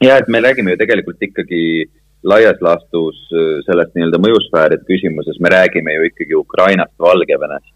Ja 0.00 0.16
et 0.16 0.28
me 0.32 0.40
räägime 0.40 0.72
ju 0.72 0.80
tegelikult 0.80 1.22
ikkagi 1.22 1.62
laias 2.24 2.60
laastus 2.64 3.18
äh, 3.32 3.58
sellest 3.66 3.96
nii-öelda 3.96 4.20
mõjusfääride 4.22 4.86
küsimuses, 4.88 5.40
me 5.44 5.52
räägime 5.54 5.96
ju 5.96 6.08
ikkagi 6.08 6.38
Ukrainast, 6.38 6.94
Valgevenest, 7.02 7.74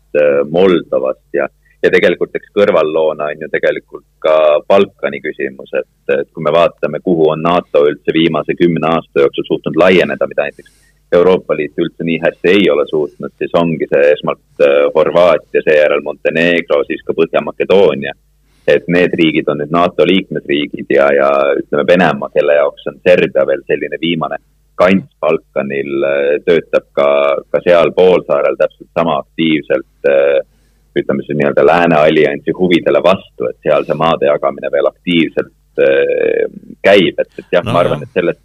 Moldovast 0.52 1.25
ja, 1.37 1.47
ja 1.83 1.91
tegelikult 1.91 2.37
eks 2.39 2.53
kõrvalloona 2.57 3.31
on 3.33 3.45
ju 3.45 3.49
tegelikult 3.51 4.07
ka 4.23 4.37
Balkani 4.69 5.21
küsimus, 5.25 5.73
et, 5.79 5.91
et 6.15 6.29
kui 6.31 6.45
me 6.47 6.55
vaatame, 6.55 7.03
kuhu 7.03 7.33
on 7.35 7.43
NATO 7.43 7.85
üldse 7.89 8.15
viimase 8.15 8.55
kümne 8.59 8.87
aasta 8.95 9.25
jooksul 9.25 9.49
suutnud 9.49 9.79
laieneda, 9.83 10.29
mida 10.31 10.47
näiteks 10.47 10.93
Euroopa 11.12 11.57
Liit 11.57 11.77
üldse 11.77 12.07
nii 12.09 12.21
hästi 12.23 12.53
ei 12.55 12.69
ole 12.73 12.87
suutnud, 12.89 13.35
siis 13.39 13.53
ongi 13.59 13.89
see 13.91 14.12
esmalt 14.15 14.62
äh, 14.65 14.87
Horvaatia, 14.95 15.61
seejärel 15.67 16.05
Montenegro, 16.07 16.81
siis 16.89 17.03
ka 17.05 17.17
Põhja-Makedoonia. 17.19 18.15
Et 18.73 18.87
need 18.95 19.12
riigid 19.19 19.49
on 19.51 19.59
nüüd 19.59 19.73
NATO 19.75 20.07
liikmesriigid 20.07 20.95
ja, 20.95 21.09
ja 21.12 21.29
ütleme, 21.59 21.85
Venemaa, 21.89 22.31
kelle 22.33 22.55
jaoks 22.61 22.87
on 22.89 23.01
Serbia 23.03 23.45
veel 23.49 23.65
selline 23.67 23.99
viimane 24.01 24.39
kants 24.79 25.11
Balkanil, 25.21 26.07
töötab 26.47 26.87
ka, 26.97 27.09
ka 27.53 27.61
seal 27.67 27.91
poolsaarel 27.97 28.57
täpselt 28.57 28.89
sama 28.97 29.19
aktiivselt 29.21 30.09
ütleme 30.99 31.25
siis 31.27 31.39
nii-öelda 31.39 31.65
Lääne 31.67 31.99
alliansi 31.99 32.55
huvidele 32.57 33.03
vastu, 33.05 33.49
et 33.49 33.59
seal 33.65 33.87
see 33.89 33.99
maade 33.99 34.29
jagamine 34.29 34.71
veel 34.73 34.91
aktiivselt 34.91 35.53
käib, 36.85 37.21
et, 37.23 37.31
et 37.39 37.55
jah 37.55 37.65
no,, 37.65 37.73
ma 37.73 37.81
arvan, 37.81 38.03
et 38.05 38.13
sellest 38.13 38.43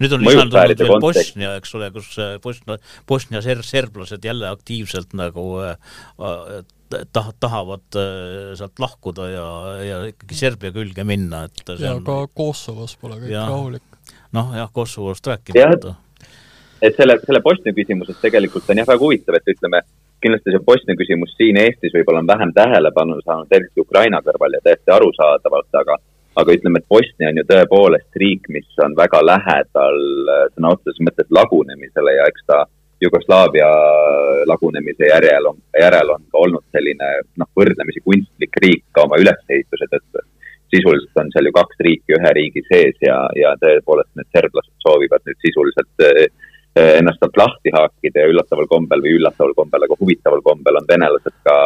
nüüd 0.00 0.14
on 0.14 0.22
lisandunud 0.24 0.80
veel 0.80 1.02
Bosnia, 1.02 1.56
eks 1.58 1.74
ole, 1.78 1.90
kus 1.94 2.14
Bosnia, 2.42 2.78
Bosnia 3.08 3.42
ser-, 3.44 3.64
serblased 3.66 4.24
jälle 4.24 4.48
aktiivselt 4.50 5.14
nagu 5.18 5.46
äh, 5.64 5.74
tah-, 7.14 7.32
tahavad 7.42 7.98
äh, 7.98 8.54
sealt 8.58 8.82
lahkuda 8.82 9.28
ja, 9.32 9.48
ja 9.84 9.98
ikkagi 10.12 10.38
Serbia 10.38 10.74
külge 10.74 11.06
minna, 11.08 11.44
et 11.48 11.74
ja 11.80 11.96
on... 11.96 12.04
ka 12.06 12.24
Kosovos 12.36 12.96
pole 13.00 13.18
kõik 13.22 13.34
ja. 13.34 13.46
rahulik. 13.50 14.14
noh 14.36 14.54
jah, 14.56 14.70
Kosovost 14.74 15.26
rääkimata. 15.32 15.96
et 16.80 16.96
selle, 16.96 17.18
selle 17.26 17.42
Bosnia 17.44 17.74
küsimuses 17.76 18.20
tegelikult 18.22 18.70
on 18.70 18.82
jah 18.82 18.88
väga 18.88 19.02
huvitav, 19.02 19.40
et 19.40 19.54
ütleme, 19.56 19.82
kindlasti 20.24 20.54
see 20.54 20.64
Bosnia 20.66 20.96
küsimus 20.98 21.36
siin 21.38 21.58
Eestis 21.60 21.94
võib-olla 21.94 22.22
on 22.24 22.30
vähem 22.30 22.52
tähelepanu 22.56 23.20
saanud, 23.22 23.52
eriti 23.52 23.84
Ukraina 23.84 24.22
kõrval 24.24 24.56
ja 24.56 24.64
täiesti 24.64 24.94
arusaadavalt, 24.96 25.70
aga 25.82 26.00
aga 26.40 26.54
ütleme, 26.56 26.80
et 26.80 26.90
Bosnia 26.90 27.30
on 27.30 27.36
ju 27.38 27.44
tõepoolest 27.46 28.16
riik, 28.18 28.48
mis 28.50 28.80
on 28.82 28.96
väga 28.98 29.20
lähedal 29.22 30.00
sõna 30.56 30.72
otseses 30.74 31.02
mõttes 31.06 31.28
lagunemisele 31.30 32.16
ja 32.16 32.26
eks 32.30 32.48
ta 32.48 32.64
Jugoslaavia 33.02 33.68
lagunemise 34.48 35.10
järel 35.10 35.50
on, 35.50 35.58
järel 35.78 36.10
on 36.14 36.22
ka 36.30 36.40
olnud 36.46 36.64
selline 36.74 37.10
noh, 37.40 37.50
võrdlemisi 37.58 38.02
kunstlik 38.04 38.56
riik 38.64 38.84
ka 38.96 39.04
oma 39.06 39.20
ülesehituse 39.22 39.90
tõttu. 39.92 40.24
sisuliselt 40.74 41.20
on 41.20 41.28
seal 41.30 41.46
ju 41.46 41.52
kaks 41.54 41.82
riiki 41.86 42.16
ühe 42.16 42.30
riigi 42.38 42.62
sees 42.66 42.96
ja, 43.04 43.18
ja 43.38 43.52
tõepoolest 43.62 44.10
need 44.18 44.30
serblased 44.34 44.74
soovivad 44.82 45.22
nüüd 45.28 45.38
sisuliselt 45.44 46.06
ennast 46.74 47.20
sealt 47.22 47.36
lahti 47.38 47.72
haakida 47.74 48.24
ja 48.24 48.30
üllataval 48.32 48.66
kombel 48.70 49.02
või 49.04 49.18
üllataval 49.18 49.54
kombel, 49.58 49.86
aga 49.86 49.98
huvitaval 50.00 50.42
kombel 50.42 50.80
on 50.80 50.88
venelased 50.88 51.36
ka 51.46 51.58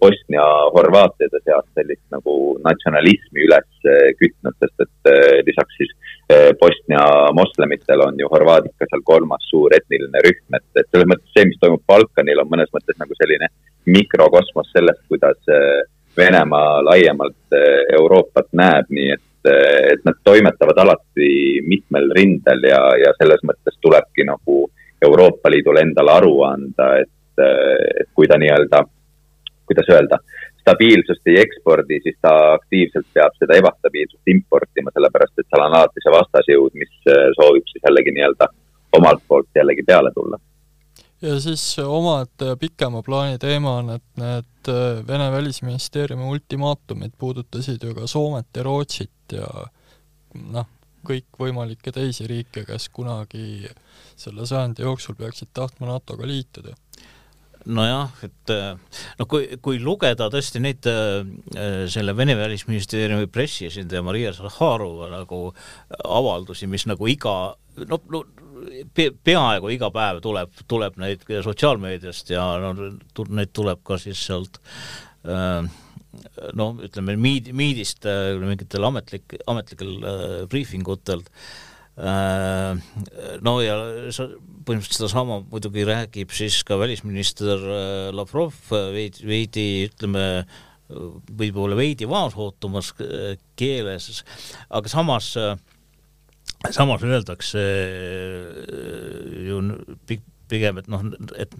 Bosnia 0.00 0.44
horvaatide 0.74 1.38
seas 1.40 1.64
sellist 1.72 2.04
nagu 2.12 2.32
natsionalismi 2.64 3.46
üles 3.46 3.86
kütnud, 4.20 4.52
sest 4.60 4.84
et 4.84 5.46
lisaks 5.48 5.78
siis 5.80 5.94
Bosnia 6.60 7.06
moslemitel 7.36 8.04
on 8.04 8.20
ju 8.20 8.28
horvaadid 8.28 8.74
ka 8.76 8.88
seal 8.90 9.04
kolmas 9.08 9.48
suur 9.48 9.72
etniline 9.72 10.22
rühm, 10.26 10.58
et, 10.58 10.66
et 10.76 10.88
selles 10.90 11.08
mõttes 11.08 11.32
see, 11.32 11.48
mis 11.48 11.60
toimub 11.62 11.84
Balkanil, 11.88 12.42
on 12.44 12.52
mõnes 12.52 12.72
mõttes 12.76 13.00
nagu 13.00 13.16
selline 13.16 13.48
mikrokosmos 13.88 14.68
sellest, 14.76 15.04
kuidas 15.08 15.40
Venemaa 16.16 16.84
laiemalt 16.84 17.56
Euroopat 17.96 18.52
näeb, 18.56 18.92
nii 18.92 19.10
et, 19.16 19.25
et 19.46 20.02
nad 20.04 20.18
toimetavad 20.24 20.78
alati 20.84 21.60
mitmel 21.66 22.10
rindel 22.16 22.68
ja, 22.68 22.80
ja 23.04 23.14
selles 23.20 23.42
mõttes 23.46 23.78
tulebki 23.80 24.26
nagu 24.28 24.64
Euroopa 25.06 25.50
Liidul 25.52 25.80
endale 25.80 26.12
aru 26.16 26.34
anda, 26.48 26.92
et, 27.02 27.46
et 28.00 28.08
kui 28.16 28.28
ta 28.28 28.38
nii-öelda 28.40 28.86
kuidas 29.66 29.88
öelda, 29.90 30.18
stabiilsust 30.60 31.30
ei 31.30 31.40
ekspordi, 31.42 32.00
siis 32.02 32.16
ta 32.22 32.32
aktiivselt 32.54 33.06
peab 33.14 33.34
seda 33.38 33.58
ebastabiilsust 33.60 34.34
importima, 34.34 34.92
sellepärast 34.94 35.42
et 35.42 35.48
seal 35.50 35.64
on 35.66 35.78
alati 35.78 36.02
see 36.02 36.14
vastasjõud, 36.14 36.76
mis 36.82 36.92
soovib 37.38 37.66
siis 37.70 37.86
jällegi 37.86 38.14
nii-öelda 38.16 38.50
omalt 38.98 39.24
poolt 39.28 39.50
jällegi 39.58 39.84
peale 39.86 40.12
tulla. 40.14 40.38
ja 41.22 41.40
siis 41.40 41.64
omaette 41.78 42.56
pikema 42.60 43.02
plaani 43.02 43.38
teema 43.38 43.78
on, 43.82 43.90
et 43.98 44.22
need 44.22 44.44
Vene 45.08 45.28
välisministeeriumi 45.30 46.24
ultimaatumid 46.26 47.12
puudutasid 47.18 47.84
ju 47.86 47.94
ka 47.94 48.06
Soomet 48.10 48.46
ja 48.56 48.62
Rootsit 48.66 49.10
ja 49.34 49.48
noh, 50.34 50.68
kõikvõimalikke 51.06 51.92
teisi 51.94 52.26
riike, 52.28 52.64
kes 52.66 52.88
kunagi 52.94 53.68
selle 54.18 54.46
sajandi 54.46 54.84
jooksul 54.86 55.16
peaksid 55.18 55.52
tahtma 55.54 55.90
NATO-ga 55.90 56.26
liituda. 56.28 56.74
Nojah, 57.66 58.12
et 58.22 58.52
noh, 59.18 59.26
kui, 59.26 59.48
kui 59.62 59.80
lugeda 59.82 60.28
tõesti 60.30 60.60
neid 60.62 60.86
selle 61.90 62.14
Vene 62.14 62.36
välisministeeriumi 62.38 63.26
pressiesindaja 63.26 64.04
Maria 64.06 64.30
Zahharova 64.36 65.08
nagu 65.10 65.40
avaldusi, 66.04 66.68
mis 66.70 66.86
nagu 66.86 67.10
iga 67.10 67.56
no, 67.90 67.98
no 68.12 68.22
pe 68.94 69.08
peaaegu 69.24 69.70
iga 69.74 69.90
päev 69.94 70.20
tuleb, 70.24 70.52
tuleb 70.70 71.00
neid 71.00 71.26
sotsiaalmeediast 71.44 72.30
ja 72.32 72.44
no 72.62 72.72
neid 73.34 73.52
tuleb 73.56 73.82
ka 73.86 73.98
siis 74.00 74.22
sealt 74.28 74.60
äh, 75.26 75.66
no 76.58 76.72
ütleme 76.84 77.16
miid-, 77.20 77.52
miidist 77.56 78.06
äh, 78.08 78.34
mingitel 78.40 78.86
ametlik, 78.88 79.38
ametlikel 79.48 79.92
äh, 79.96 80.36
briifingutel 80.50 81.24
äh, 81.96 82.76
no 83.44 83.56
ja 83.64 83.76
sa 84.14 84.28
põhimõtteliselt 84.66 85.00
sedasama 85.00 85.40
muidugi 85.50 85.86
räägib 85.88 86.34
siis 86.34 86.62
ka 86.66 86.78
välisminister 86.80 87.62
Lavrov 88.16 88.56
veidi, 88.70 89.26
veidi 89.28 89.66
ütleme 89.86 90.26
võib-olla 90.86 91.74
veidi 91.78 92.06
vaosootumas 92.06 92.92
keeles, 93.58 94.22
aga 94.70 94.90
samas 94.90 95.32
samas 96.70 97.02
öeldakse 97.06 97.62
ju 99.46 99.58
pigem, 100.50 100.80
et 100.80 100.88
noh, 100.90 101.02
et, 101.38 101.52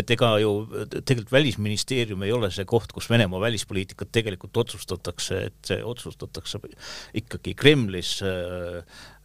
et 0.00 0.12
ega 0.16 0.34
ju 0.42 0.52
tegelikult 0.94 1.32
Välisministeerium 1.34 2.24
ei 2.26 2.34
ole 2.34 2.50
see 2.54 2.66
koht, 2.68 2.92
kus 2.94 3.08
Venemaa 3.10 3.42
välispoliitikat 3.42 4.12
tegelikult 4.14 4.56
otsustatakse, 4.64 5.40
et 5.50 5.72
see 5.72 5.80
otsustatakse 5.84 6.60
ikkagi 7.20 7.54
Kremlis 7.58 8.16
äh, 8.26 8.80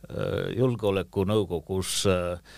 äh, 0.09 0.49
julgeolekunõukogus 0.57 2.01
äh, 2.09 2.57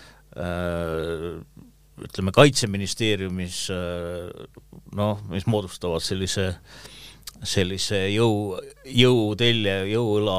ütleme, 2.02 2.32
kaitseministeeriumis 2.34 3.66
noh, 4.96 5.18
mis 5.28 5.44
moodustavad 5.46 6.02
sellise, 6.02 6.46
sellise 7.44 8.06
jõu, 8.14 8.56
jõutelje, 8.88 9.74
jõuõla 9.92 10.38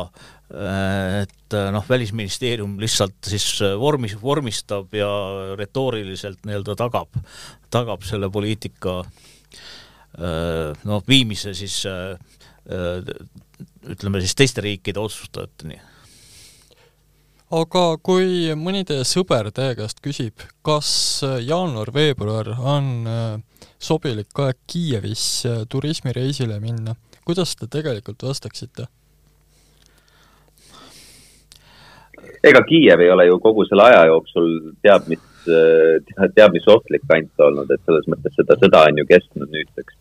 et 0.54 1.56
noh, 1.74 1.86
Välisministeerium 1.90 2.76
lihtsalt 2.82 3.26
siis 3.26 3.48
vormis, 3.80 4.14
vormistab 4.22 4.94
ja 4.94 5.10
retooriliselt 5.58 6.44
nii-öelda 6.46 6.76
tagab, 6.78 7.18
tagab 7.74 8.06
selle 8.06 8.30
poliitika 8.34 9.00
noh, 10.86 11.02
viimise 11.10 11.56
siis 11.58 11.80
ütleme 13.90 14.22
siis 14.22 14.38
teiste 14.38 14.62
riikide 14.62 15.02
otsustajateni. 15.02 15.80
aga 17.54 17.84
kui 18.02 18.54
mõni 18.58 18.86
teie 18.86 19.04
sõber 19.06 19.52
teie 19.54 19.76
käest 19.78 20.02
küsib, 20.06 20.46
kas 20.62 21.22
jaanuar-veebruar 21.24 22.54
on 22.60 23.08
sobilik 23.82 24.40
aeg 24.46 24.58
Kiievis 24.68 25.46
turismireisile 25.70 26.60
minna, 26.62 26.96
kuidas 27.26 27.56
te 27.56 27.68
tegelikult 27.68 28.24
vastaksite? 28.24 28.88
Ega 32.44 32.62
Kiiev 32.68 33.02
ei 33.02 33.12
ole 33.12 33.28
ju 33.30 33.40
kogu 33.44 33.66
selle 33.68 33.88
aja 33.90 34.06
jooksul 34.12 34.50
teab 34.84 35.08
mis, 35.12 35.24
äh, 35.48 36.30
teab 36.36 36.56
mis 36.56 36.68
ohtlik 36.68 37.06
kant 37.10 37.46
olnud, 37.48 37.72
et 37.72 37.82
selles 37.88 38.08
mõttes 38.12 38.36
seda 38.40 38.58
sõda 38.60 38.86
on 38.90 39.02
ju 39.02 39.08
kestnud 39.10 39.52
nüüdseks 39.54 40.00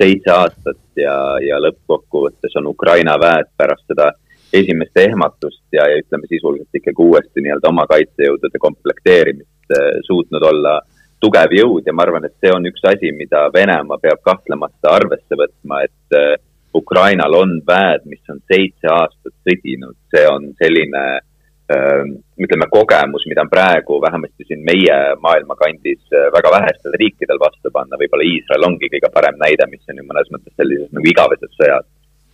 seitse 0.00 0.32
aastat 0.32 0.80
ja, 0.96 1.14
ja 1.44 1.60
lõppkokkuvõttes 1.60 2.56
on 2.60 2.70
Ukraina 2.72 3.18
väed 3.20 3.50
pärast 3.60 3.84
seda 3.90 4.10
esimest 4.52 4.96
ehmatust 5.00 5.64
ja, 5.72 5.84
ja 5.88 6.00
ütleme 6.00 6.28
sisuliselt 6.28 6.80
ikkagi 6.80 7.04
uuesti 7.04 7.44
nii-öelda 7.44 7.70
oma 7.70 7.84
kaitsejõudude 7.90 8.60
komplekteerimist 8.60 9.76
äh, 9.76 10.00
suutnud 10.08 10.48
olla 10.48 10.78
tugev 11.22 11.52
jõud 11.54 11.86
ja 11.86 11.94
ma 11.94 12.06
arvan, 12.06 12.24
et 12.26 12.34
see 12.40 12.50
on 12.50 12.64
üks 12.66 12.82
asi, 12.88 13.12
mida 13.14 13.44
Venemaa 13.54 14.00
peab 14.02 14.24
kahtlemata 14.26 14.96
arvesse 14.96 15.38
võtma, 15.38 15.84
et 15.86 16.16
äh, 16.18 16.34
Ukrainal 16.74 17.36
on 17.36 17.58
väed, 17.68 18.08
mis 18.08 18.32
on 18.32 18.40
seitse 18.48 18.88
aastat 18.88 19.34
sõdinud, 19.44 19.96
see 20.08 20.24
on 20.28 20.48
selline 20.56 21.04
äh, 21.18 21.20
ütleme, 21.70 22.66
kogemus, 22.70 23.24
mida 23.30 23.44
on 23.44 23.50
praegu 23.50 24.00
vähemasti 24.02 24.44
siin 24.48 24.64
meie 24.66 24.96
maailmakandis 25.20 26.14
väga 26.34 26.50
vähestel 26.50 26.96
riikidel 27.00 27.40
vastu 27.40 27.70
panna, 27.72 27.98
võib-olla 28.00 28.26
Iisrael 28.26 28.66
ongi 28.66 28.90
kõige 28.92 29.10
parem 29.14 29.38
näide, 29.40 29.68
mis 29.70 29.84
on 29.88 30.00
ju 30.00 30.06
mõnes 30.08 30.32
mõttes 30.34 30.54
sellises 30.56 30.90
nagu 30.92 31.10
igaveses 31.12 31.52
sõjas. 31.58 31.86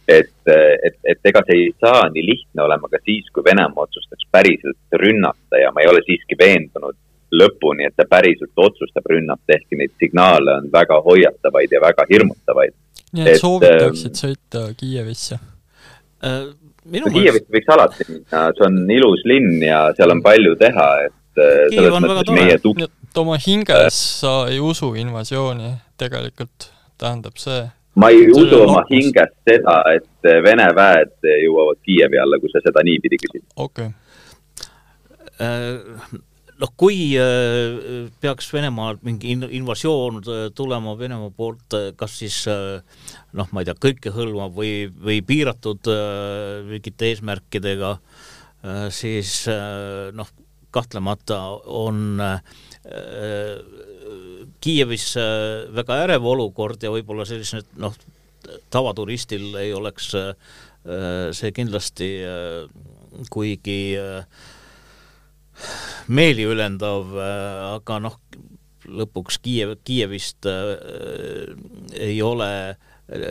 et, 0.09 0.33
et, 0.49 0.97
et 1.05 1.29
ega 1.29 1.43
see 1.45 1.59
ei 1.67 1.73
saa 1.81 2.07
nii 2.09 2.25
lihtne 2.25 2.63
olema 2.65 2.89
ka 2.89 2.97
siis, 3.05 3.27
kui 3.29 3.45
Venemaa 3.45 3.85
otsustaks 3.85 4.25
päriselt 4.33 4.97
rünnata 5.03 5.61
ja 5.61 5.73
ma 5.73 5.85
ei 5.85 5.91
ole 5.91 6.01
siiski 6.07 6.39
veendunud 6.41 6.97
lõpuni, 7.33 7.85
et 7.85 7.97
ta 7.97 8.07
päriselt 8.09 8.57
otsustab 8.57 9.05
rünnata, 9.13 9.53
ehkki 9.53 9.77
neid 9.77 9.93
signaale 10.01 10.55
on 10.63 10.71
väga 10.73 11.03
hoiatavaid 11.05 11.77
ja 11.77 11.81
väga 11.85 12.07
hirmutavaid. 12.09 12.73
nii 13.13 13.27
et, 13.27 13.35
et 13.35 13.45
soovitaksid 13.45 14.17
sõita 14.17 14.65
Kiievisse 14.81 15.37
äh,? 16.25 16.49
Kiievisse 16.89 17.53
võiks 17.53 17.73
alati 17.75 18.07
minna, 18.09 18.45
see 18.57 18.67
on 18.67 18.79
ilus 18.95 19.25
linn 19.29 19.63
ja 19.65 19.81
seal 19.97 20.15
on 20.15 20.23
palju 20.25 20.55
teha, 20.61 20.89
et 21.09 21.43
äh, 21.43 21.65
Kiiev 21.73 21.97
on 21.99 22.09
väga 22.09 22.25
tore, 22.29 22.45
nii 22.45 22.55
et 22.57 23.21
oma 23.23 23.39
hinges 23.43 23.99
sa 24.23 24.35
ei 24.53 24.61
usu 24.63 24.93
invasiooni 25.01 25.75
tegelikult, 26.01 26.71
tähendab 27.01 27.37
see? 27.41 27.67
ma 27.99 28.13
ei 28.15 28.29
usu 28.31 28.63
oma 28.63 28.85
hinges 28.91 29.33
seda, 29.49 29.81
et 29.97 30.29
äh, 30.31 30.41
Vene 30.45 30.69
väed 30.77 31.15
jõuavad 31.45 31.81
Kiievi 31.85 32.21
alla, 32.23 32.41
kui 32.41 32.53
sa 32.53 32.63
seda 32.65 32.85
niipidi 32.87 33.21
küsid. 33.25 33.45
okei 33.57 33.91
okay. 33.91 33.97
Noh, 36.59 36.73
kui 36.79 37.13
äh, 37.19 38.09
peaks 38.23 38.51
Venemaalt 38.55 39.05
mingi 39.07 39.35
invasioon 39.59 40.21
äh, 40.23 40.41
tulema 40.57 40.97
Venemaa 40.99 41.31
poolt, 41.35 41.77
äh, 41.77 41.91
kas 41.99 42.19
siis 42.23 42.41
noh, 42.49 43.49
ma 43.53 43.63
ei 43.63 43.69
tea, 43.69 43.77
kõikehõlmav 43.87 44.55
või, 44.57 44.73
või 44.91 45.21
piiratud 45.27 45.91
mingite 46.69 47.13
eesmärkidega, 47.13 47.97
siis 48.91 49.45
noh, 50.19 50.31
kahtlemata 50.75 51.39
on 51.79 52.19
Kiievis 54.59 55.07
väga 55.77 55.99
ärev 56.07 56.27
olukord 56.27 56.83
ja 56.83 56.91
võib-olla 56.91 57.27
selline 57.29 57.63
noh, 57.79 57.95
tavaturistil 58.73 59.53
ei 59.61 59.71
oleks 59.77 60.11
see 61.39 61.53
kindlasti 61.55 62.09
kuigi 63.31 63.99
äh, 63.99 64.25
meeliülendav, 66.09 67.17
äh, 67.17 67.65
aga 67.75 67.99
noh, 68.05 68.21
lõpuks 68.89 69.41
Kiiev, 69.45 69.77
Kiievist 69.85 70.49
äh, 70.49 71.55
ei 71.99 72.21
ole 72.25 72.51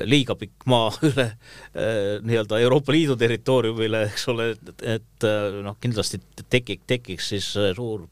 liiga 0.10 0.34
pikk 0.38 0.66
maa 0.70 0.90
üle 1.08 1.26
äh, 1.28 2.18
nii-öelda 2.26 2.60
Euroopa 2.64 2.94
Liidu 2.96 3.18
territooriumile, 3.20 4.04
eks 4.10 4.28
ole, 4.34 4.50
et, 4.56 4.84
et 4.98 5.28
äh, 5.28 5.60
noh, 5.66 5.78
kindlasti 5.82 6.20
tekik, 6.50 6.86
tekiks 6.90 7.32
siis 7.34 7.50
suur 7.78 8.08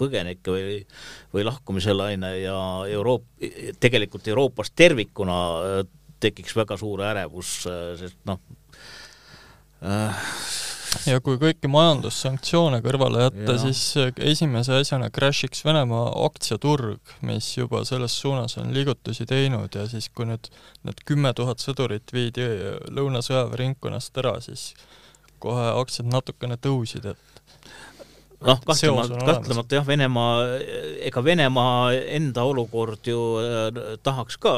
põgenike 0.00 0.54
või, 0.54 0.78
või 1.34 1.46
lahkumise 1.48 1.94
laine 1.96 2.32
ja 2.40 2.56
Euroop-, 2.88 3.28
tegelikult 3.82 4.28
Euroopas 4.32 4.72
tervikuna 4.72 5.38
äh, 5.60 5.82
tekiks 6.20 6.56
väga 6.56 6.76
suur 6.80 7.04
ärevus, 7.04 7.52
sest 8.00 8.18
noh 8.28 8.40
äh, 9.84 10.26
ja 11.08 11.20
kui 11.24 11.38
kõiki 11.40 11.70
majandussanktsioone 11.70 12.80
kõrvale 12.84 13.24
jätta, 13.26 13.56
siis 13.62 13.82
äh, 14.00 14.10
esimese 14.30 14.80
asjana 14.80 15.10
crash'iks 15.14 15.64
Venemaa 15.66 16.10
aktsiaturg, 16.26 17.14
mis 17.26 17.48
juba 17.56 17.82
selles 17.88 18.16
suunas 18.20 18.56
on 18.60 18.72
liigutusi 18.74 19.26
teinud 19.28 19.74
ja 19.76 19.86
siis, 19.90 20.10
kui 20.14 20.28
nüüd 20.30 20.50
need 20.86 21.02
kümme 21.08 21.32
tuhat 21.36 21.62
sõdurit 21.62 22.14
viidi 22.14 22.46
äh, 22.46 22.76
lõunasõjaväeringkonnast 22.96 24.22
ära, 24.22 24.36
siis 24.44 24.72
kohe 25.40 25.70
aktsiad 25.80 26.10
natukene 26.12 26.58
tõusid, 26.60 27.06
et 27.14 27.72
noh, 28.44 28.60
kahtlemata, 28.66 29.24
kahtlemata 29.24 29.80
jah, 29.80 29.88
Venemaa, 29.88 30.36
ega 31.08 31.24
Venemaa 31.24 31.90
enda 32.18 32.44
olukord 32.48 33.08
ju 33.08 33.24
äh, 33.40 33.96
tahaks 34.04 34.40
ka 34.40 34.56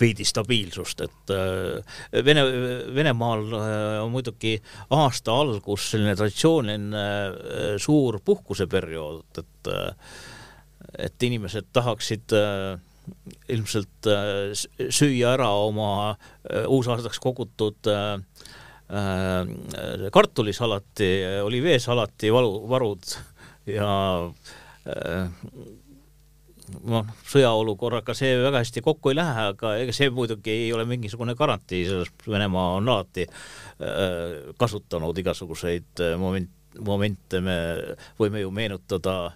veidi 0.00 0.24
stabiilsust, 0.26 1.04
et 1.06 1.32
äh, 1.34 1.98
Vene, 2.24 2.44
Venemaal 2.94 3.44
äh, 3.58 3.98
on 4.04 4.12
muidugi 4.14 4.54
aasta 4.94 5.36
algus 5.44 5.90
selline 5.92 6.16
traditsiooniline 6.18 7.04
äh, 7.04 7.76
suur 7.82 8.20
puhkuseperiood, 8.24 9.42
et 9.42 9.74
et 11.00 11.24
inimesed 11.26 11.70
tahaksid 11.74 12.30
ilmselt 13.50 14.06
süüa 14.92 15.32
ära 15.32 15.48
oma 15.64 15.88
uusaastaks 16.68 17.18
kogutud 17.24 17.88
kartulisalati, 20.14 21.08
oliveesalati 21.42 22.30
valu, 22.36 22.52
varud 22.70 23.16
ja 23.72 23.88
noh, 26.88 27.08
sõjaolukorraga 27.28 28.14
see 28.16 28.36
väga 28.40 28.62
hästi 28.62 28.82
kokku 28.84 29.12
ei 29.12 29.18
lähe, 29.18 29.48
aga 29.52 29.74
ega 29.82 29.94
see 29.96 30.10
muidugi 30.14 30.52
ei 30.52 30.72
ole 30.72 30.86
mingisugune 30.88 31.36
garantii, 31.38 31.84
sellest 31.88 32.28
Venemaa 32.28 32.74
on 32.78 32.88
alati 32.88 33.26
äh, 33.28 34.52
kasutanud 34.60 35.18
igasuguseid 35.24 36.04
äh, 36.04 36.14
moment, 36.20 36.50
momente, 36.84 37.40
me 37.44 37.58
võime 38.20 38.42
ju 38.44 38.52
meenutada 38.54 39.34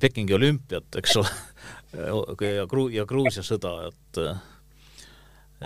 Pekingi 0.00 0.34
olümpiat, 0.36 0.98
eks 1.00 1.16
ole, 1.16 1.30
ja 2.58 2.66
Gru-, 2.68 2.90
ja 2.92 3.06
Gruusia 3.08 3.44
sõda, 3.46 3.74
et 3.88 4.22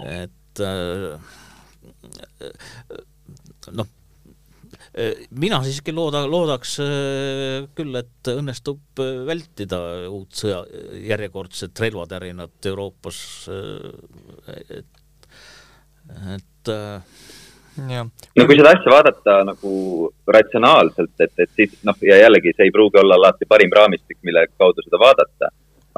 et 0.03 0.61
noh, 3.73 3.89
mina 4.93 5.63
siiski 5.65 5.93
looda, 5.97 6.27
loodaks 6.29 6.75
äh, 6.85 7.65
küll, 7.77 7.95
et 7.97 8.29
õnnestub 8.29 9.01
äh, 9.01 9.23
vältida 9.25 9.79
uut 10.13 10.37
sõja, 10.37 10.61
järjekordset 11.09 11.81
relvatärinat 11.81 12.69
Euroopas, 12.69 13.23
äh, 13.49 14.59
et, 14.69 15.31
et 16.37 16.73
jah. 17.89 18.05
no 18.37 18.47
kui 18.51 18.61
seda 18.61 18.75
asja 18.77 18.93
vaadata 18.93 19.39
nagu 19.49 19.73
ratsionaalselt, 20.37 21.17
et, 21.25 21.35
et 21.41 21.57
siis 21.57 21.81
noh, 21.89 21.97
ja 22.05 22.21
jällegi 22.27 22.53
see 22.53 22.69
ei 22.69 22.77
pruugi 22.77 23.01
olla 23.01 23.17
alati 23.17 23.49
parim 23.49 23.73
raamistik, 23.73 24.21
mille 24.29 24.45
kaudu 24.61 24.85
seda 24.85 25.01
vaadata. 25.01 25.55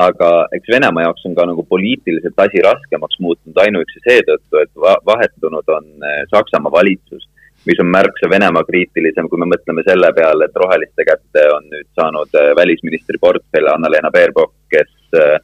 aga 0.06 0.28
eks 0.54 0.70
Venemaa 0.70 1.08
jaoks 1.08 1.26
on 1.26 1.34
ka 1.34 1.50
nagu 1.50 1.66
poliitiliselt 1.66 2.38
asi 2.46 2.62
raskemaks 2.62 3.18
muutunud 3.22 3.58
ainuüksi 3.66 4.06
seetõttu, 4.06 4.62
et 4.62 4.72
vahetunud 5.06 5.68
on 5.80 6.10
Saksamaa 6.30 6.72
valitsus 6.78 7.26
mis 7.66 7.80
on 7.80 7.86
märksa 7.86 8.30
Venemaa 8.30 8.64
kriitilisem, 8.68 9.28
kui 9.28 9.40
me 9.40 9.48
mõtleme 9.48 9.84
selle 9.86 10.10
peale, 10.16 10.48
et 10.48 10.60
roheliste 10.62 11.06
kätte 11.08 11.44
on 11.54 11.68
nüüd 11.72 11.88
saanud 11.96 12.36
äh, 12.40 12.52
välisministri 12.56 13.20
portfell 13.20 13.70
Anna-Lena 13.72 14.10
Baerbock, 14.14 14.54
kes, 14.72 14.92
äh, 15.20 15.38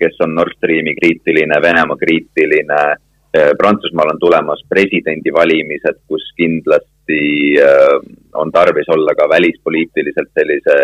kes 0.00 0.20
on 0.24 0.34
Nord 0.36 0.56
Streami 0.58 0.94
kriitiline, 0.98 1.62
Venemaa 1.62 1.98
kriitiline. 2.00 2.82
Äh, 3.30 3.52
Prantsusmaal 3.58 4.12
on 4.12 4.20
tulemas 4.20 4.62
presidendivalimised, 4.68 6.02
kus 6.10 6.24
kindlasti 6.36 7.20
on 8.38 8.52
tarvis 8.54 8.88
olla 8.94 9.14
ka 9.18 9.26
välispoliitiliselt 9.30 10.28
sellise 10.34 10.76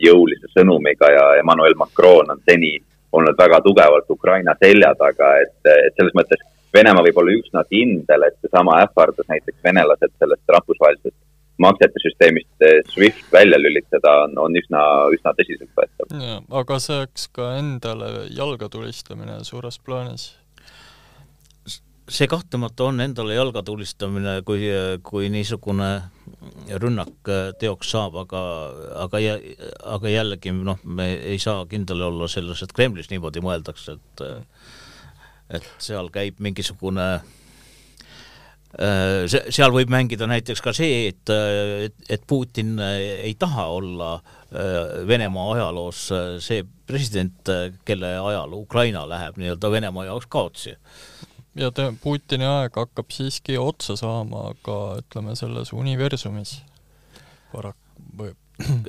jõulise 0.00 0.48
sõnumiga 0.52 1.10
ja 1.12 1.24
Emmanuel 1.40 1.76
Macron 1.76 2.32
on 2.32 2.40
seni 2.48 2.78
olnud 3.12 3.36
väga 3.38 3.60
tugevalt 3.64 4.08
Ukraina 4.10 4.54
selja 4.60 4.94
taga, 4.98 5.34
et, 5.44 5.58
et 5.64 5.96
selles 5.98 6.16
mõttes 6.16 6.40
Venemaa 6.74 7.04
võib 7.06 7.20
olla 7.22 7.36
üsna 7.38 7.62
kindel, 7.70 8.26
et 8.26 8.36
seesama 8.42 8.80
ähvardus 8.82 9.28
näiteks 9.30 9.60
venelased 9.64 10.14
sellest 10.18 10.56
rahvusvahelisest 10.56 11.20
maksete 11.62 12.02
süsteemist 12.02 12.64
eh, 12.66 12.80
SWIFT 12.90 13.32
välja 13.32 13.58
lülitada 13.60 14.14
on, 14.24 14.38
on 14.46 14.56
üsna, 14.58 14.80
üsna 15.14 15.34
tõsiseltvõetav. 15.38 16.14
aga 16.60 16.78
see 16.82 16.96
oleks 17.02 17.28
ka 17.36 17.52
endale 17.60 18.08
jalga 18.34 18.68
tulistamine 18.72 19.38
suures 19.46 19.78
plaanis? 19.78 20.32
see 22.10 22.28
kahtlemata 22.28 22.84
on 22.90 23.00
endale 23.00 23.36
jalga 23.36 23.62
tulistamine, 23.64 24.36
kui, 24.44 24.66
kui 25.02 25.30
niisugune 25.32 25.90
rünnak 26.82 27.30
teoks 27.60 27.94
saab, 27.94 28.18
aga, 28.26 28.42
aga, 29.06 29.22
aga 29.94 30.12
jällegi 30.12 30.52
noh, 30.52 30.82
me 30.84 31.14
ei 31.32 31.38
saa 31.40 31.64
kindel 31.70 32.04
olla 32.10 32.28
selles, 32.28 32.60
et 32.60 32.74
Kremlis 32.76 33.08
niimoodi 33.12 33.40
mõeldakse, 33.44 33.96
et 33.96 34.24
et 35.50 35.66
seal 35.82 36.08
käib 36.14 36.34
mingisugune 36.44 37.08
äh, 37.14 37.22
see, 39.30 39.42
seal 39.54 39.72
võib 39.74 39.90
mängida 39.92 40.26
näiteks 40.30 40.60
ka 40.64 40.72
see, 40.76 41.08
et, 41.12 41.24
et, 41.88 41.96
et 42.08 42.22
Putin 42.26 42.78
ei 42.80 43.34
taha 43.38 43.66
olla 43.76 44.10
äh, 44.16 44.22
Venemaa 45.08 45.52
ajaloos 45.56 46.00
see 46.44 46.64
president, 46.86 47.48
kelle 47.84 48.18
ajal 48.20 48.52
Ukraina 48.56 49.08
läheb 49.08 49.36
nii-öelda 49.40 49.70
Venemaa 49.72 50.04
jaoks 50.10 50.26
kaotsi. 50.28 50.76
ja 51.56 51.70
te, 51.72 51.92
Putini 52.02 52.44
aeg 52.48 52.72
hakkab 52.76 53.10
siiski 53.14 53.58
otsa 53.58 53.96
saama 53.96 54.54
ka 54.62 54.98
ütleme, 55.02 55.36
selles 55.38 55.72
universumis 55.72 56.62
paraku 57.52 57.78
või 58.18 58.32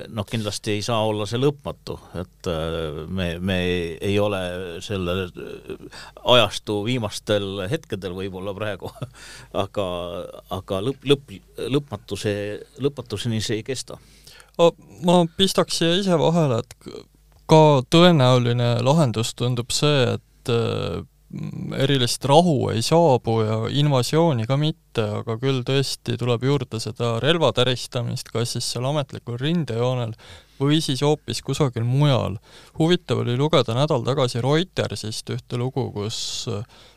noh, 0.08 0.26
kindlasti 0.28 0.76
ei 0.76 0.82
saa 0.84 1.00
olla 1.06 1.26
see 1.26 1.40
lõpmatu, 1.42 1.96
et 2.20 2.50
äh, 2.50 3.00
me, 3.08 3.28
me 3.42 3.56
ei 3.98 4.18
ole 4.22 4.40
selle 4.84 5.26
ajastu 6.36 6.78
viimastel 6.86 7.66
hetkedel 7.70 8.14
võib-olla 8.16 8.54
praegu, 8.56 8.92
aga, 9.64 9.88
aga 10.54 10.80
lõpp, 10.86 11.08
lõpp, 11.10 11.34
lõpmatuse, 11.78 12.36
lõpmatuseni 12.82 13.42
see 13.42 13.60
ei 13.60 13.66
kesta. 13.66 13.98
ma 15.04 15.24
pistaks 15.36 15.82
siia 15.82 15.98
ise 15.98 16.18
vahele, 16.20 16.62
et 16.62 17.04
ka 17.50 17.82
tõenäoline 17.90 18.76
lahendus 18.86 19.34
tundub 19.34 19.74
see, 19.74 20.16
et 20.16 20.52
äh, 20.54 21.02
erilist 21.76 22.24
rahu 22.24 22.70
ei 22.70 22.82
saabu 22.86 23.40
ja 23.42 23.56
invasiooni 23.80 24.46
ka 24.46 24.56
mitte, 24.60 25.02
aga 25.20 25.36
küll 25.42 25.64
tõesti 25.66 26.14
tuleb 26.20 26.44
juurde 26.46 26.78
seda 26.82 27.16
relva 27.22 27.50
täristamist, 27.56 28.30
kas 28.30 28.54
siis 28.54 28.68
seal 28.72 28.86
ametlikul 28.86 29.38
rindejoonel 29.40 30.14
või 30.60 30.78
siis 30.80 31.02
hoopis 31.04 31.42
kusagil 31.44 31.84
mujal. 31.84 32.38
huvitav 32.78 33.24
oli 33.24 33.36
lugeda 33.36 33.74
nädal 33.74 34.04
tagasi 34.06 34.40
Reutersist 34.40 35.30
ühte 35.34 35.58
lugu, 35.58 35.90
kus 35.92 36.48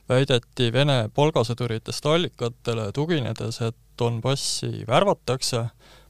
väideti 0.09 0.69
Vene 0.73 1.09
palgasõduritest 1.15 2.05
allikatele 2.05 2.91
tuginedes, 2.93 3.61
et 3.61 3.75
Donbassi 3.99 4.85
värvatakse 4.87 5.65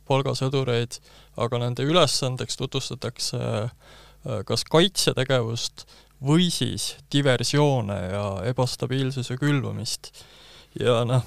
palgasõdureid, 0.09 0.99
aga 1.37 1.57
nende 1.63 1.85
ülesandeks 1.87 2.57
tutvustatakse 2.59 3.39
äh, 3.39 3.71
kas 4.45 4.65
kaitsetegevust 4.67 5.87
või 6.25 6.49
siis 6.51 6.95
diversioone 7.13 7.97
ja 8.11 8.25
ebastabiilsuse 8.49 9.37
külvamist. 9.39 10.11
ja 10.79 11.03
noh, 11.07 11.23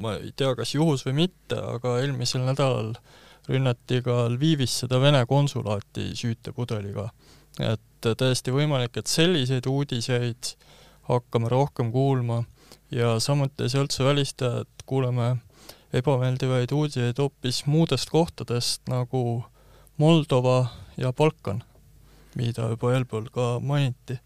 ma 0.00 0.14
ei 0.20 0.32
tea, 0.36 0.54
kas 0.54 0.74
juhus 0.74 1.04
või 1.06 1.24
mitte, 1.24 1.56
aga 1.58 1.98
eelmisel 2.02 2.44
nädalal 2.46 2.92
rünnati 3.48 4.02
ka 4.04 4.26
Lvivis 4.28 4.76
seda 4.84 5.00
Vene 5.00 5.24
konsulaati 5.26 6.12
süütepudeliga. 6.14 7.08
et 7.58 7.80
täiesti 8.00 8.52
võimalik, 8.54 8.96
et 8.96 9.06
selliseid 9.06 9.66
uudiseid 9.66 10.54
hakkame 11.08 11.48
rohkem 11.48 11.90
kuulma 11.92 12.44
ja 12.90 13.18
samuti 13.20 13.64
ei 13.64 13.68
saa 13.68 13.82
üldse 13.82 14.04
välistada, 14.04 14.60
et 14.60 14.84
kuuleme 14.86 15.36
ebameeldivaid 15.92 16.72
uudiseid 16.72 17.18
hoopis 17.18 17.64
muudest 17.66 18.10
kohtadest, 18.10 18.82
nagu 18.88 19.44
Moldova 19.98 20.68
ja 20.96 21.12
Balkan 21.12 21.64
mida 22.38 22.70
juba 22.72 22.94
eelpool 22.94 23.28
ka 23.34 23.48
mainiti. 23.60 24.18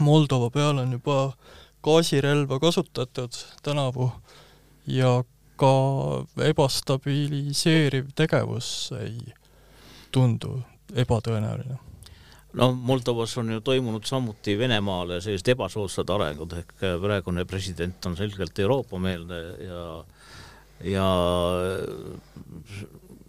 Moldova 0.00 0.50
peal 0.52 0.82
on 0.82 0.92
juba 0.98 1.32
gaasirelva 1.86 2.60
kasutatud 2.60 3.40
tänavu 3.64 4.10
ja 4.86 5.22
ka 5.56 5.72
ebastabiliseeriv 6.44 8.12
tegevus 8.18 8.92
ei 9.00 9.34
tundu 10.12 10.58
ebatõenäoline 10.94 11.78
no 12.56 12.70
Moldovas 12.72 13.36
on 13.38 13.52
ju 13.52 13.60
toimunud 13.60 14.04
samuti 14.08 14.56
Venemaale 14.58 15.20
sellised 15.20 15.52
ebasoodsad 15.52 16.10
arengud, 16.12 16.56
ehk 16.60 16.84
praegune 17.02 17.44
president 17.48 18.08
on 18.08 18.16
selgelt 18.18 18.58
Euroopa-meelne 18.64 19.40
ja 19.66 19.82
ja 20.84 21.08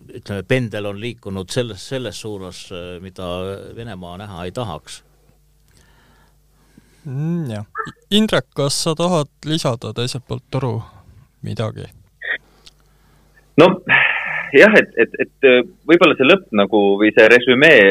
ütleme, 0.09 0.43
pendel 0.47 0.85
on 0.89 0.99
liikunud 1.01 1.51
selles, 1.51 1.83
selles 1.89 2.21
suunas, 2.21 2.67
mida 3.03 3.27
Venemaa 3.75 4.17
näha 4.23 4.45
ei 4.45 4.51
tahaks 4.55 5.01
mm,. 7.07 7.49
jah. 7.51 7.65
Indrek, 8.11 8.49
kas 8.55 8.83
sa 8.83 8.95
tahad 8.95 9.31
lisada 9.45 9.93
teiselt 9.95 10.27
poolt 10.27 10.45
toru 10.51 10.75
midagi? 11.45 11.87
no 13.57 13.71
jah, 14.55 14.77
et, 14.79 14.93
et, 15.01 15.17
et 15.23 15.49
võib-olla 15.87 16.15
see 16.17 16.27
lõpp 16.27 16.47
nagu 16.55 16.83
või 17.01 17.11
see 17.15 17.27
resümee 17.33 17.81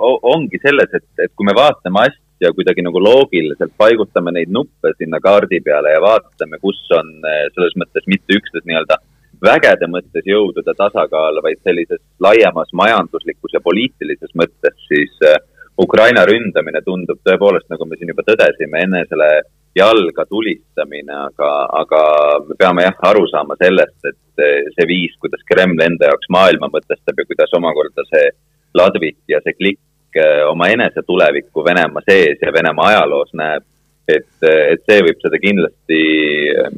ongi 0.00 0.60
selles, 0.62 0.90
et, 0.96 1.06
et 1.26 1.32
kui 1.34 1.46
me 1.46 1.54
vaatame 1.56 2.06
asja 2.08 2.52
kuidagi 2.56 2.82
nagu 2.86 3.02
loogiliselt, 3.02 3.74
paigutame 3.78 4.32
neid 4.34 4.52
nuppe 4.54 4.94
sinna 4.96 5.20
kaardi 5.22 5.60
peale 5.64 5.92
ja 5.94 6.02
vaatame, 6.02 6.58
kus 6.62 6.80
on 6.96 7.12
selles 7.54 7.76
mõttes 7.82 8.08
mitte 8.10 8.38
üksnes 8.38 8.66
nii-öelda 8.66 9.00
vägede 9.44 9.88
mõttes 9.90 10.26
jõudude 10.28 10.74
tasakaal, 10.76 11.40
vaid 11.44 11.60
sellises 11.64 12.00
laiemas 12.20 12.72
majanduslikus 12.76 13.54
ja 13.56 13.62
poliitilises 13.64 14.32
mõttes, 14.36 14.76
siis 14.88 15.16
äh, 15.26 15.38
Ukraina 15.80 16.26
ründamine 16.28 16.82
tundub 16.84 17.22
tõepoolest, 17.24 17.68
nagu 17.72 17.86
me 17.88 17.96
siin 17.96 18.12
juba 18.12 18.24
tõdesime, 18.26 18.84
enesele 18.84 19.30
jalga 19.76 20.26
tulistamine, 20.28 21.14
aga, 21.30 21.50
aga 21.78 22.02
me 22.48 22.56
peame 22.58 22.84
jah 22.84 23.04
aru 23.12 23.24
saama 23.30 23.56
sellest, 23.60 23.98
et 24.04 24.44
äh, 24.44 24.68
see 24.76 24.88
viis, 24.90 25.16
kuidas 25.22 25.44
Kreml 25.48 25.80
enda 25.86 26.10
jaoks 26.10 26.28
maailma 26.32 26.68
mõtestab 26.72 27.16
ja 27.16 27.28
kuidas 27.28 27.56
omakorda 27.56 28.06
see 28.10 28.32
Ladvik 28.76 29.18
ja 29.30 29.40
see 29.42 29.56
klikk 29.56 30.20
äh, 30.20 30.44
oma 30.50 30.68
enese 30.74 31.02
tulevikku 31.06 31.64
Venemaa 31.64 32.04
sees 32.06 32.42
ja 32.44 32.52
Venemaa 32.54 32.92
ajaloos 32.92 33.32
näeb, 33.38 33.64
et, 34.10 34.28
et 34.42 34.84
see 34.84 35.00
võib 35.06 35.22
seda 35.22 35.38
kindlasti, 35.38 35.98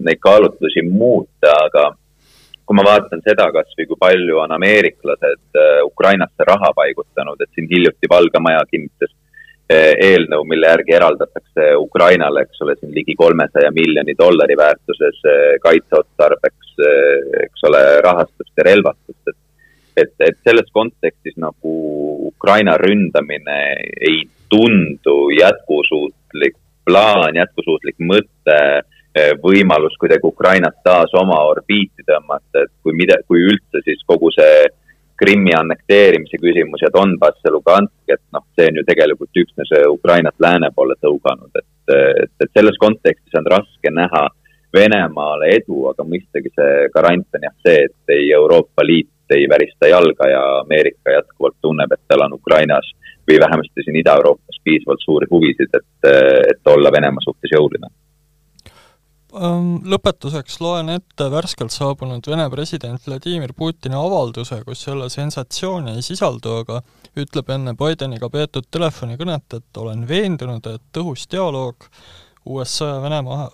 neid 0.05 0.21
kaalutlusi 0.21 0.85
muuta, 0.85 1.53
aga 1.67 1.91
kui 2.67 2.79
ma 2.79 2.85
vaatan 2.87 3.23
seda 3.25 3.49
kasvõi 3.55 3.89
kui 3.91 3.99
palju 4.01 4.39
on 4.45 4.55
ameeriklased 4.59 5.59
äh, 5.59 5.81
Ukrainasse 5.87 6.47
raha 6.49 6.73
paigutanud, 6.77 7.41
et 7.41 7.51
siin 7.55 7.69
hiljuti 7.71 8.11
Valge 8.11 8.43
Maja 8.43 8.65
kinnitas, 8.71 9.15
eelnõu, 9.73 10.43
mille 10.45 10.69
järgi 10.69 10.93
eraldatakse 10.93 11.71
Ukrainale, 11.81 12.43
eks 12.45 12.61
ole, 12.61 12.75
siin 12.77 12.91
ligi 12.93 13.15
kolmesaja 13.17 13.71
miljoni 13.73 14.13
dollari 14.19 14.57
väärtuses 14.59 15.23
kaitseotstarbeks, 15.65 16.75
eks 17.47 17.65
ole, 17.71 17.81
rahastust 18.05 18.53
ja 18.59 18.67
relvastust, 18.69 19.31
et 19.31 19.39
et, 19.97 20.13
et 20.25 20.39
selles 20.47 20.69
kontekstis 20.73 21.37
nagu 21.41 21.73
Ukraina 22.31 22.77
ründamine 22.81 23.59
ei 24.01 24.23
tundu 24.53 25.31
jätkusuutlik 25.37 26.57
plaan, 26.85 27.37
jätkusuutlik 27.37 27.99
mõte, 28.01 28.59
võimalus 29.43 29.97
kuidagi 30.01 30.25
Ukrainat 30.25 30.79
taas 30.85 31.13
oma 31.19 31.43
orbiiti 31.45 32.05
tõmmata, 32.07 32.65
et 32.65 32.73
kui 32.83 32.95
mida, 32.97 33.19
kui 33.29 33.43
üldse, 33.45 33.83
siis 33.85 34.01
kogu 34.09 34.31
see 34.33 34.69
Krimmi 35.23 35.53
annekteerimise 35.55 36.41
küsimus 36.41 36.83
ja 36.83 36.91
Donbass 36.91 37.45
ja 37.45 37.53
Lugansk, 37.53 38.01
et 38.09 38.23
noh, 38.35 38.43
see 38.57 38.71
on 38.71 38.81
ju 38.81 38.85
tegelikult 38.89 39.43
üksnes 39.45 39.71
Ukrainat 39.93 40.35
lääne 40.43 40.73
poole 40.75 40.97
tõuganud, 40.99 41.53
et, 41.55 41.95
et, 42.25 42.33
et 42.41 42.51
selles 42.57 42.79
kontekstis 42.81 43.39
on 43.39 43.47
raske 43.53 43.93
näha 43.93 44.27
Venemaale 44.73 45.51
edu, 45.59 45.85
aga 45.91 46.05
mõistagi 46.09 46.49
see 46.57 46.89
garant 46.95 47.37
on 47.37 47.43
jah 47.45 47.55
see, 47.61 47.87
et 47.91 48.15
ei 48.17 48.31
Euroopa 48.33 48.87
Liit 48.89 49.11
ei 49.33 49.45
värista 49.49 49.89
jalga 49.89 50.29
ja 50.29 50.41
Ameerika 50.61 51.13
jätkuvalt 51.13 51.57
tunneb, 51.61 51.93
et 51.93 52.03
tal 52.09 52.25
on 52.25 52.35
Ukrainas 52.37 52.89
või 53.29 53.39
vähemasti 53.41 53.85
siin 53.85 54.01
Ida-Euroopas 54.01 54.59
piisavalt 54.65 55.05
suuri 55.05 55.29
huvisid, 55.31 55.77
et, 55.77 56.09
et 56.57 56.73
olla 56.73 56.93
Venemaa 56.93 57.25
suhtes 57.25 57.53
jõuline 57.53 57.93
Lõpetuseks 59.33 60.59
loen 60.61 60.91
ette 60.93 61.25
värskelt 61.33 61.73
saabunud 61.73 62.27
Vene 62.29 62.45
president 62.53 63.01
Vladimir 63.07 63.55
Putini 63.57 63.97
avalduse, 63.97 64.59
kus 64.67 64.85
jälle 64.87 65.09
sensatsiooni 65.09 65.95
ei 65.97 66.03
sisaldu, 66.05 66.59
aga 66.61 66.83
ütleb 67.17 67.49
enne 67.55 67.73
Bideniga 67.73 68.29
peetud 68.29 68.69
telefonikõnet, 68.71 69.57
et 69.57 69.81
olen 69.81 70.05
veendunud, 70.09 70.69
et 70.69 70.85
tõhus 70.93 71.25
dialoog 71.33 71.89
USA 72.45 72.91
ja 72.91 73.01
Venemaa 73.07 73.49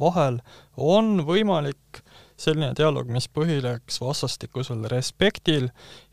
vahel 0.00 0.40
on 0.76 1.20
võimalik. 1.28 2.00
Selline 2.34 2.72
dialoog, 2.74 3.06
mis 3.14 3.28
põhineks 3.30 4.00
vastastikusel 4.02 4.88
respektil 4.90 5.68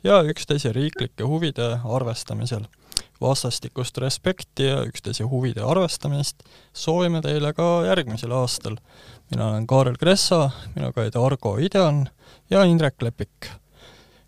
ja 0.05 0.19
üksteise 0.21 0.69
riiklike 0.75 1.25
huvide 1.25 1.79
arvestamisel 1.81 2.67
vastastikust 3.20 3.98
respekti 3.98 4.66
ja 4.68 4.82
üksteise 4.84 5.24
huvide 5.24 5.62
arvestamist 5.64 6.42
soovime 6.72 7.22
teile 7.22 7.52
ka 7.52 7.84
järgmisel 7.86 8.32
aastal. 8.32 8.76
mina 9.30 9.48
olen 9.48 9.66
Kaarel 9.66 9.96
Kressa, 9.96 10.50
minuga 10.74 11.00
olid 11.00 11.16
Argo 11.16 11.56
Ideon 11.58 12.06
ja 12.50 12.64
Indrek 12.64 13.02
Lepik. 13.02 13.50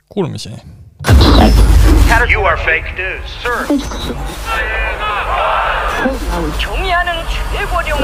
Kuulmisi! 0.08 0.50
You 2.30 2.44
are 2.44 2.56
fake 2.56 2.92
news, 2.96 3.30
sir. 3.42 3.66
경의하는 6.60 7.12
최고령 7.52 7.98